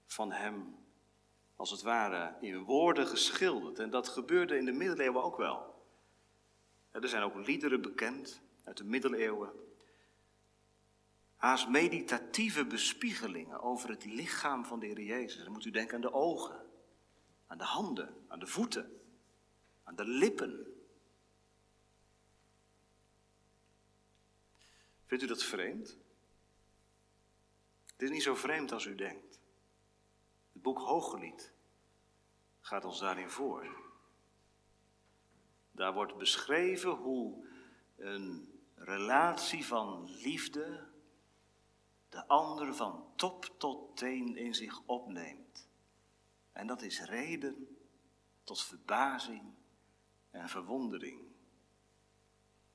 [0.05, 0.75] van Hem,
[1.55, 3.79] als het ware, in woorden geschilderd.
[3.79, 5.85] En dat gebeurde in de middeleeuwen ook wel.
[6.91, 9.51] Er zijn ook liederen bekend uit de middeleeuwen.
[11.35, 15.43] Haast meditatieve bespiegelingen over het lichaam van de Heer Jezus.
[15.43, 16.65] Dan moet u denken aan de ogen,
[17.47, 19.01] aan de handen, aan de voeten,
[19.83, 20.67] aan de lippen.
[25.05, 25.97] Vindt u dat vreemd?
[27.91, 29.39] Het is niet zo vreemd als u denkt.
[30.53, 31.53] Het boek Hooglied
[32.59, 33.67] gaat ons daarin voor.
[35.71, 37.47] Daar wordt beschreven hoe
[37.95, 38.52] een
[38.83, 40.87] relatie van liefde
[42.09, 45.69] de ander van top tot teen in zich opneemt.
[46.51, 47.77] En dat is reden
[48.43, 49.53] tot verbazing
[50.31, 51.21] en verwondering.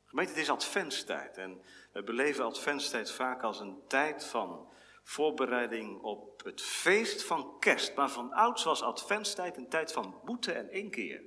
[0.04, 6.44] Gemeente, het is adventstijd en we beleven adventstijd vaak als een tijd van voorbereiding op
[6.44, 7.94] het feest van kerst.
[7.94, 11.22] Maar van ouds was adventstijd een tijd van boete en inkeer.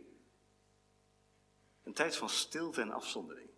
[1.84, 3.51] Een tijd van stilte en afzondering.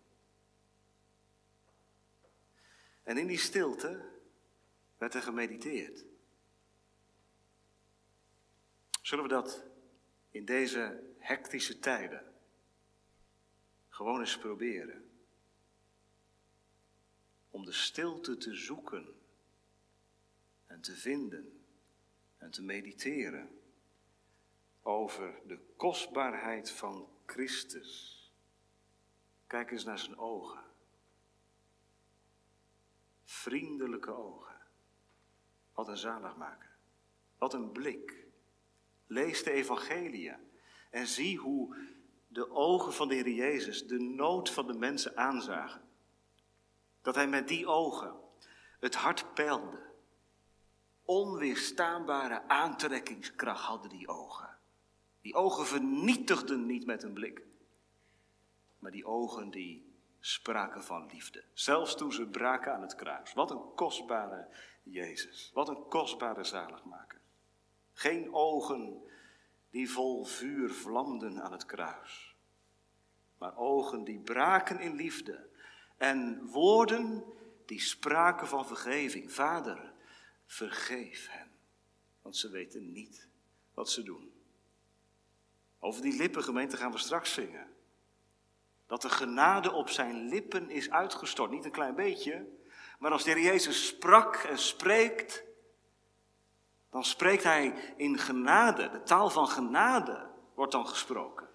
[3.04, 4.12] En in die stilte
[4.98, 6.04] werd er gemediteerd.
[9.02, 9.64] Zullen we dat
[10.30, 12.34] in deze hectische tijden
[13.88, 15.10] gewoon eens proberen?
[17.50, 19.20] Om de stilte te zoeken
[20.66, 21.64] en te vinden
[22.38, 23.60] en te mediteren
[24.82, 28.12] over de kostbaarheid van Christus.
[29.46, 30.73] Kijk eens naar zijn ogen.
[33.34, 34.56] Vriendelijke ogen.
[35.72, 36.76] Wat een zaligmaker.
[37.38, 38.26] Wat een blik.
[39.06, 40.32] Lees de evangelie
[40.90, 41.76] en zie hoe
[42.28, 45.82] de ogen van de Heer Jezus de nood van de mensen aanzagen.
[47.02, 48.14] Dat hij met die ogen
[48.80, 49.82] het hart peilde.
[51.04, 54.58] Onweerstaanbare aantrekkingskracht hadden die ogen.
[55.20, 57.42] Die ogen vernietigden niet met een blik,
[58.78, 59.83] maar die ogen die
[60.26, 61.44] spraken van liefde.
[61.52, 63.32] Zelfs toen ze braken aan het kruis.
[63.32, 64.48] Wat een kostbare
[64.82, 65.50] Jezus.
[65.54, 67.20] Wat een kostbare zaligmaker.
[67.92, 69.02] Geen ogen
[69.70, 72.36] die vol vuur vlamden aan het kruis,
[73.38, 75.48] maar ogen die braken in liefde
[75.96, 77.24] en woorden
[77.66, 79.32] die spraken van vergeving.
[79.32, 79.92] Vader,
[80.46, 81.50] vergeef hen,
[82.22, 83.28] want ze weten niet
[83.74, 84.32] wat ze doen.
[85.78, 87.73] Over die lippengemeente gaan we straks zingen.
[88.86, 91.50] Dat de genade op zijn lippen is uitgestort.
[91.50, 92.46] Niet een klein beetje,
[92.98, 95.44] maar als de Jezus sprak en spreekt,
[96.90, 98.90] dan spreekt hij in genade.
[98.90, 101.48] De taal van genade wordt dan gesproken.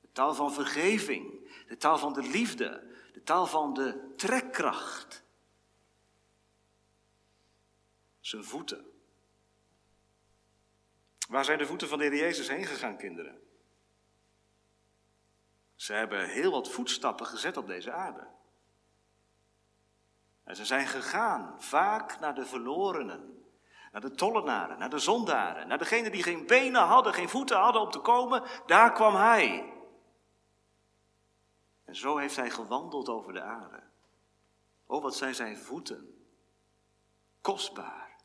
[0.00, 5.24] De taal van vergeving, de taal van de liefde, de taal van de trekkracht.
[8.20, 8.84] Zijn voeten.
[11.28, 13.45] Waar zijn de voeten van de Jezus heen gegaan, kinderen?
[15.76, 18.26] Ze hebben heel wat voetstappen gezet op deze aarde.
[20.44, 23.44] En ze zijn gegaan, vaak naar de verlorenen,
[23.92, 27.82] naar de tollenaren, naar de zondaren, naar degenen die geen benen hadden, geen voeten hadden
[27.82, 28.42] om te komen.
[28.66, 29.72] Daar kwam hij.
[31.84, 33.82] En zo heeft hij gewandeld over de aarde.
[34.86, 36.26] Oh, wat zijn zijn voeten.
[37.40, 38.16] Kostbaar.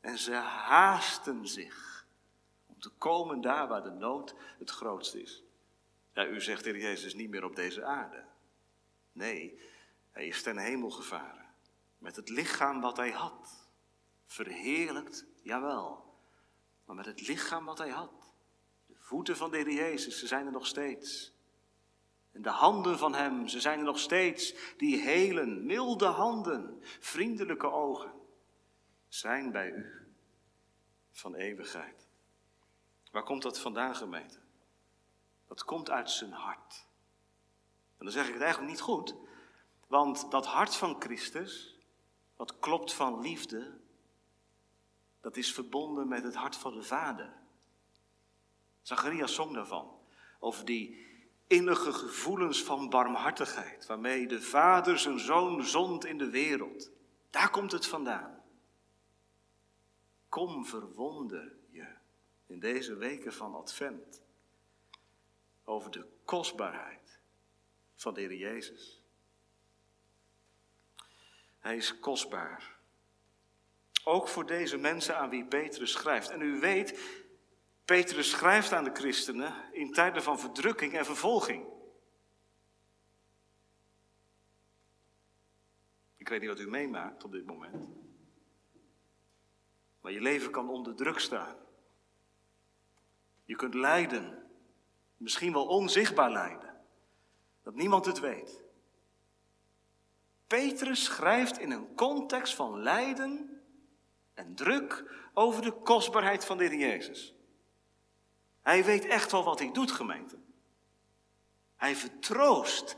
[0.00, 2.06] En ze haasten zich
[2.66, 5.44] om te komen daar waar de nood het grootst is.
[6.20, 8.24] Ja, u zegt, Heer Jezus, niet meer op deze aarde.
[9.12, 9.60] Nee,
[10.10, 11.46] hij is ten hemel gevaren.
[11.98, 13.68] Met het lichaam wat hij had.
[14.26, 16.14] Verheerlijkt, jawel.
[16.84, 18.32] Maar met het lichaam wat hij had.
[18.86, 21.32] De voeten van de Heer Jezus, ze zijn er nog steeds.
[22.32, 24.74] En de handen van hem, ze zijn er nog steeds.
[24.76, 28.12] Die helen, milde handen, vriendelijke ogen.
[29.08, 30.08] Zijn bij u
[31.12, 32.08] van eeuwigheid.
[33.10, 34.39] Waar komt dat vandaan, gemeente?
[35.50, 36.86] Dat komt uit zijn hart.
[37.98, 39.14] En dan zeg ik het eigenlijk niet goed,
[39.86, 41.78] want dat hart van Christus,
[42.36, 43.80] wat klopt van liefde,
[45.20, 47.32] dat is verbonden met het hart van de Vader.
[48.82, 49.98] Zacharias zong daarvan,
[50.38, 51.06] over die
[51.46, 56.90] innige gevoelens van barmhartigheid, waarmee de Vader zijn zoon zond in de wereld.
[57.30, 58.42] Daar komt het vandaan.
[60.28, 61.94] Kom verwonder je
[62.46, 64.28] in deze weken van Advent
[65.70, 67.20] over de kostbaarheid
[67.96, 69.02] van de Heer Jezus.
[71.58, 72.78] Hij is kostbaar.
[74.04, 76.30] Ook voor deze mensen aan wie Petrus schrijft.
[76.30, 77.00] En u weet,
[77.84, 81.66] Petrus schrijft aan de christenen in tijden van verdrukking en vervolging.
[86.16, 87.88] Ik weet niet wat u meemaakt op dit moment.
[90.00, 91.56] Maar je leven kan onder druk staan.
[93.44, 94.49] Je kunt lijden.
[95.20, 96.80] Misschien wel onzichtbaar lijden.
[97.62, 98.62] Dat niemand het weet.
[100.46, 103.62] Petrus schrijft in een context van lijden
[104.34, 105.04] en druk
[105.34, 107.34] over de kostbaarheid van Heer Jezus.
[108.62, 110.38] Hij weet echt wel wat hij doet, gemeente.
[111.76, 112.96] Hij vertroost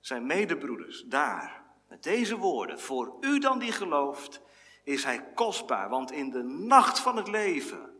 [0.00, 2.80] zijn medebroeders daar met deze woorden.
[2.80, 4.40] Voor u dan die gelooft,
[4.84, 7.90] is hij kostbaar, want in de nacht van het leven,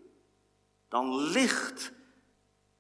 [0.89, 1.99] dan ligt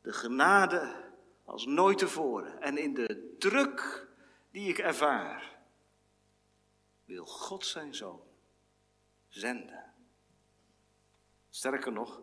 [0.01, 1.11] de genade
[1.45, 2.61] als nooit tevoren.
[2.61, 4.09] En in de druk
[4.51, 5.59] die ik ervaar,
[7.05, 8.23] wil God zijn zoon
[9.29, 9.93] zenden.
[11.51, 12.23] Sterker nog,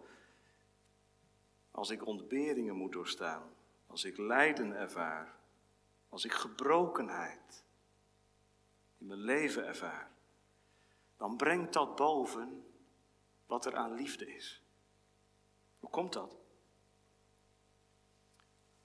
[1.71, 3.53] als ik ontberingen moet doorstaan,
[3.87, 5.35] als ik lijden ervaar,
[6.09, 7.63] als ik gebrokenheid
[8.97, 10.11] in mijn leven ervaar,
[11.17, 12.65] dan brengt dat boven
[13.45, 14.61] wat er aan liefde is.
[15.79, 16.37] Hoe komt dat?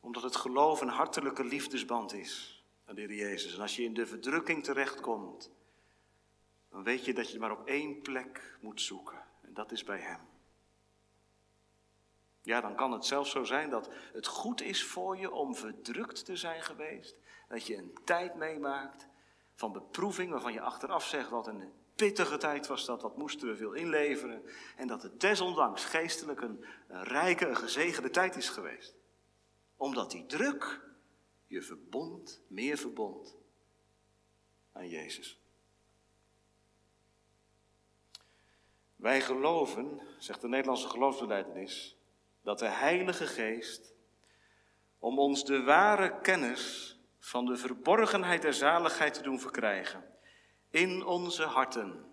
[0.02, 3.54] Omdat het geloof een hartelijke liefdesband is aan de Heer Jezus.
[3.54, 5.50] En als je in de verdrukking terechtkomt,
[6.70, 9.22] dan weet je dat je maar op één plek moet zoeken.
[9.42, 10.20] En dat is bij Hem.
[12.42, 16.24] Ja, dan kan het zelfs zo zijn dat het goed is voor je om verdrukt
[16.24, 17.16] te zijn geweest.
[17.48, 19.06] Dat je een tijd meemaakt
[19.54, 23.56] van beproeving waarvan je achteraf zegt wat een pittige tijd was dat, wat moesten we
[23.56, 24.42] veel inleveren.
[24.76, 28.94] En dat het desondanks geestelijk een, een rijke, een gezegende tijd is geweest.
[29.82, 30.80] Omdat die druk
[31.46, 33.36] je verbond, meer verbond
[34.72, 35.38] aan Jezus.
[38.96, 41.96] Wij geloven, zegt de Nederlandse geloofsbeleidenis,
[42.42, 43.94] dat de Heilige Geest,
[44.98, 50.04] om ons de ware kennis van de verborgenheid der zaligheid te doen verkrijgen,
[50.70, 52.12] in onze harten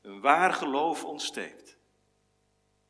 [0.00, 1.78] een waar geloof ontsteekt.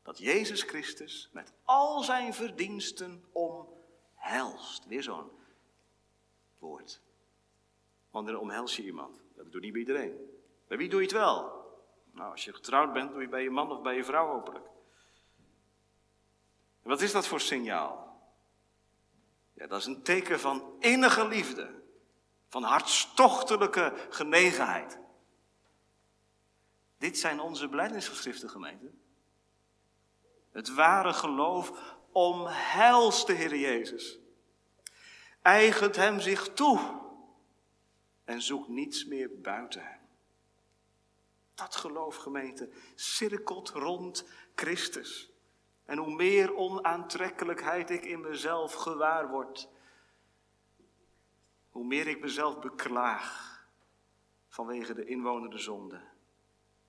[0.02, 3.24] Dat Jezus Christus met al zijn verdiensten
[4.26, 4.86] omhelst.
[4.86, 5.30] Weer zo'n
[6.58, 7.00] woord.
[8.10, 9.20] Wanneer omhels je iemand?
[9.34, 10.30] Dat doet niet bij iedereen.
[10.66, 11.64] Bij wie doe je het wel?
[12.12, 14.66] Nou, als je getrouwd bent, doe je bij je man of bij je vrouw hopelijk.
[16.82, 18.20] Wat is dat voor signaal?
[19.52, 21.82] Ja, dat is een teken van innige liefde,
[22.48, 24.98] van hartstochtelijke genegenheid.
[26.98, 28.90] Dit zijn onze blijdingsgeschriften, gemeente.
[30.50, 34.18] Het ware geloof omhelst de Heer Jezus.
[35.42, 37.00] Eigent hem zich toe
[38.24, 40.00] en zoekt niets meer buiten hem.
[41.54, 45.30] Dat geloof, gemeente, cirkelt rond Christus.
[45.84, 49.68] En hoe meer onaantrekkelijkheid ik in mezelf gewaar word,
[51.70, 53.58] hoe meer ik mezelf beklaag
[54.48, 56.00] vanwege de inwonende zonde,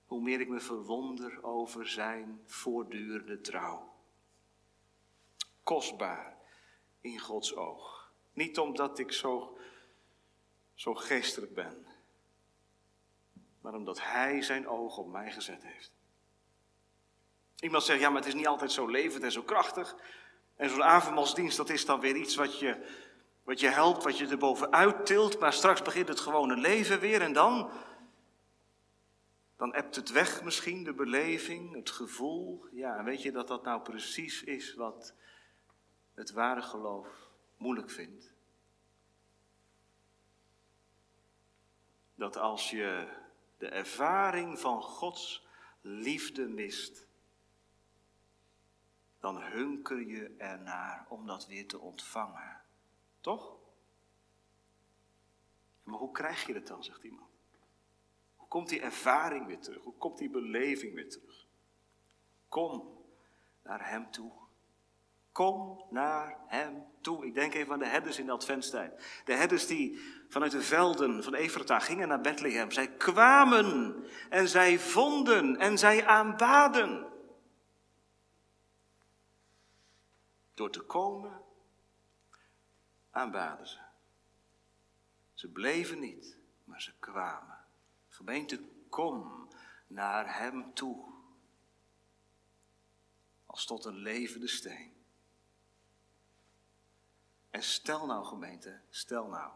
[0.06, 3.87] hoe meer ik me verwonder over zijn voortdurende trouw.
[5.68, 6.36] Kostbaar
[7.00, 8.12] in Gods oog.
[8.32, 9.58] Niet omdat ik zo,
[10.74, 11.86] zo geestelijk ben,
[13.60, 15.92] maar omdat Hij zijn oog op mij gezet heeft.
[17.60, 19.96] Iemand zegt, ja, maar het is niet altijd zo levend en zo krachtig.
[20.56, 22.86] En zo'n avondmaalsdienst, dat is dan weer iets wat je,
[23.42, 25.38] wat je helpt, wat je er bovenuit tilt.
[25.38, 27.70] Maar straks begint het gewone leven weer en dan...
[29.56, 32.66] Dan ebt het weg misschien, de beleving, het gevoel.
[32.70, 35.14] Ja, en weet je dat dat nou precies is wat
[36.18, 38.32] het ware geloof moeilijk vindt?
[42.14, 43.16] Dat als je
[43.58, 45.46] de ervaring van Gods
[45.80, 47.06] liefde mist,
[49.18, 52.62] dan hunker je ernaar om dat weer te ontvangen.
[53.20, 53.56] Toch?
[55.82, 57.30] Maar hoe krijg je dat dan, zegt iemand?
[58.36, 59.82] Hoe komt die ervaring weer terug?
[59.82, 61.46] Hoe komt die beleving weer terug?
[62.48, 63.04] Kom
[63.62, 64.47] naar Hem toe.
[65.38, 67.26] Kom naar Hem toe.
[67.26, 69.22] Ik denk even aan de herders in de adventstijd.
[69.24, 72.70] De herders die vanuit de velden van Efrata gingen naar Bethlehem.
[72.70, 73.96] Zij kwamen
[74.28, 77.12] en zij vonden en zij aanbaden.
[80.54, 81.42] Door te komen
[83.10, 83.78] aanbaden ze.
[85.34, 87.58] Ze bleven niet, maar ze kwamen.
[88.08, 89.48] Gemeente, kom
[89.86, 91.12] naar Hem toe.
[93.46, 94.97] Als tot een levende steen.
[97.50, 99.52] En stel nou, gemeente, stel nou.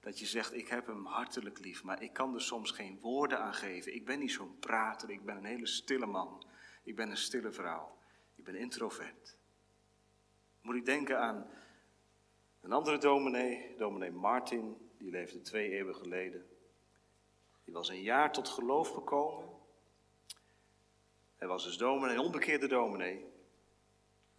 [0.00, 3.38] Dat je zegt, ik heb hem hartelijk lief, maar ik kan er soms geen woorden
[3.38, 3.94] aan geven.
[3.94, 6.44] Ik ben niet zo'n prater, ik ben een hele stille man.
[6.82, 7.96] Ik ben een stille vrouw.
[8.34, 9.36] Ik ben introvert.
[10.60, 11.46] Moet ik denken aan
[12.60, 16.48] een andere dominee, dominee Martin, die leefde twee eeuwen geleden.
[17.64, 19.48] Die was een jaar tot geloof gekomen.
[21.36, 23.26] Hij was dus dominee, onbekeerde dominee.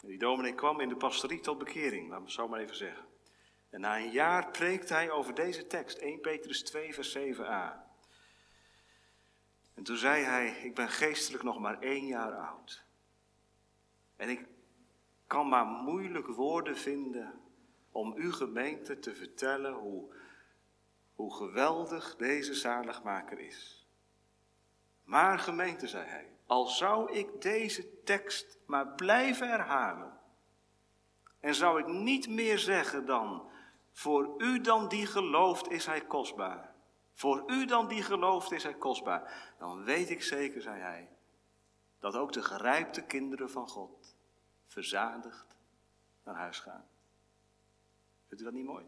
[0.02, 3.06] En die dominee kwam in de pastorie tot bekering, laat me zo maar even zeggen.
[3.70, 7.90] En na een jaar preekt hij over deze tekst, 1 Petrus 2, vers 7a.
[9.74, 12.86] En toen zei hij, ik ben geestelijk nog maar één jaar oud.
[14.16, 14.48] En ik
[15.28, 17.42] kan maar moeilijk woorden vinden
[17.92, 20.14] om uw gemeente te vertellen hoe,
[21.16, 23.88] hoe geweldig deze zaligmaker is.
[25.04, 30.20] Maar gemeente, zei hij, al zou ik deze tekst maar blijven herhalen,
[31.40, 33.52] en zou ik niet meer zeggen dan,
[33.92, 36.76] voor u dan die gelooft is hij kostbaar.
[37.14, 39.54] Voor u dan die gelooft is hij kostbaar.
[39.58, 41.10] Dan weet ik zeker, zei hij,
[42.00, 44.16] dat ook de gerijpte kinderen van God
[44.66, 45.58] verzadigd
[46.24, 46.86] naar huis gaan.
[48.28, 48.86] Vindt u dat niet mooi?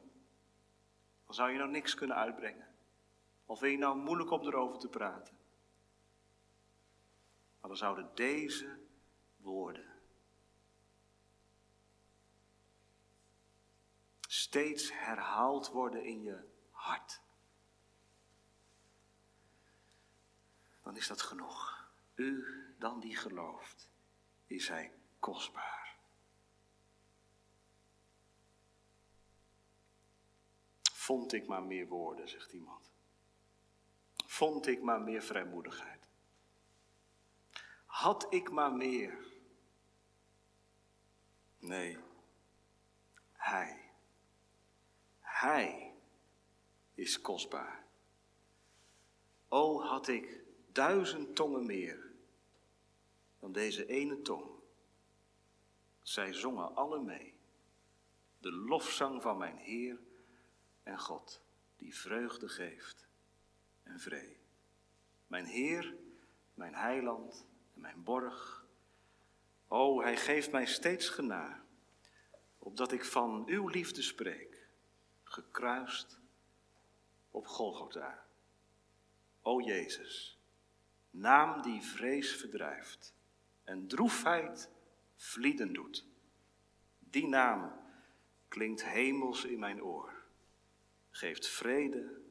[1.25, 2.67] Dan zou je nou niks kunnen uitbrengen.
[3.45, 5.32] Of vind je nou moeilijk om erover te praten.
[7.63, 8.79] Maar dan zouden deze
[9.37, 9.91] woorden
[14.27, 17.21] steeds herhaald worden in je hart.
[20.81, 21.87] Dan is dat genoeg.
[22.15, 22.45] U
[22.79, 23.89] dan die gelooft,
[24.45, 25.97] is hij kostbaar.
[30.81, 32.91] Vond ik maar meer woorden, zegt iemand.
[34.25, 36.02] Vond ik maar meer vrijmoedigheid.
[37.93, 39.17] Had ik maar meer.
[41.59, 41.97] Nee,
[43.31, 43.91] Hij.
[45.19, 45.93] Hij
[46.93, 47.85] is kostbaar.
[49.47, 52.11] O, had ik duizend tongen meer
[53.39, 54.51] dan deze ene tong.
[56.01, 57.33] Zij zongen alle mee.
[58.39, 59.99] De lofzang van mijn Heer
[60.83, 61.41] en God,
[61.75, 63.07] die vreugde geeft
[63.83, 64.37] en vrede.
[65.27, 65.95] Mijn Heer,
[66.53, 68.65] mijn heiland mijn borg.
[69.67, 71.63] O, hij geeft mij steeds gena,
[72.57, 74.67] opdat ik van uw liefde spreek,
[75.23, 76.19] gekruist
[77.31, 78.25] op Golgotha.
[79.41, 80.39] O Jezus,
[81.09, 83.13] naam die vrees verdrijft
[83.63, 84.69] en droefheid
[85.15, 86.05] vlieden doet.
[86.99, 87.71] Die naam
[88.47, 90.13] klinkt hemels in mijn oor,
[91.09, 92.21] geeft vrede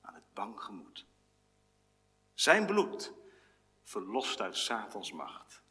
[0.00, 1.06] aan het bang gemoed.
[2.34, 3.12] Zijn bloed
[3.86, 5.62] verlost uit Satans macht.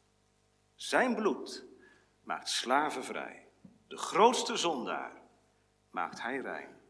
[0.74, 1.64] Zijn bloed
[2.22, 3.48] maakt slaven vrij.
[3.86, 5.22] De grootste zondaar
[5.90, 6.80] maakt hij rein.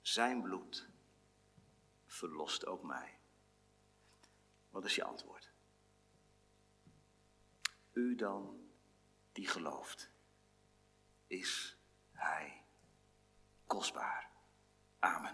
[0.00, 0.88] Zijn bloed
[2.06, 3.18] verlost ook mij.
[4.70, 5.52] Wat is je antwoord?
[7.92, 8.68] U dan
[9.32, 10.10] die gelooft,
[11.26, 11.78] is
[12.12, 12.64] hij
[13.66, 14.30] kostbaar.
[14.98, 15.24] Amen.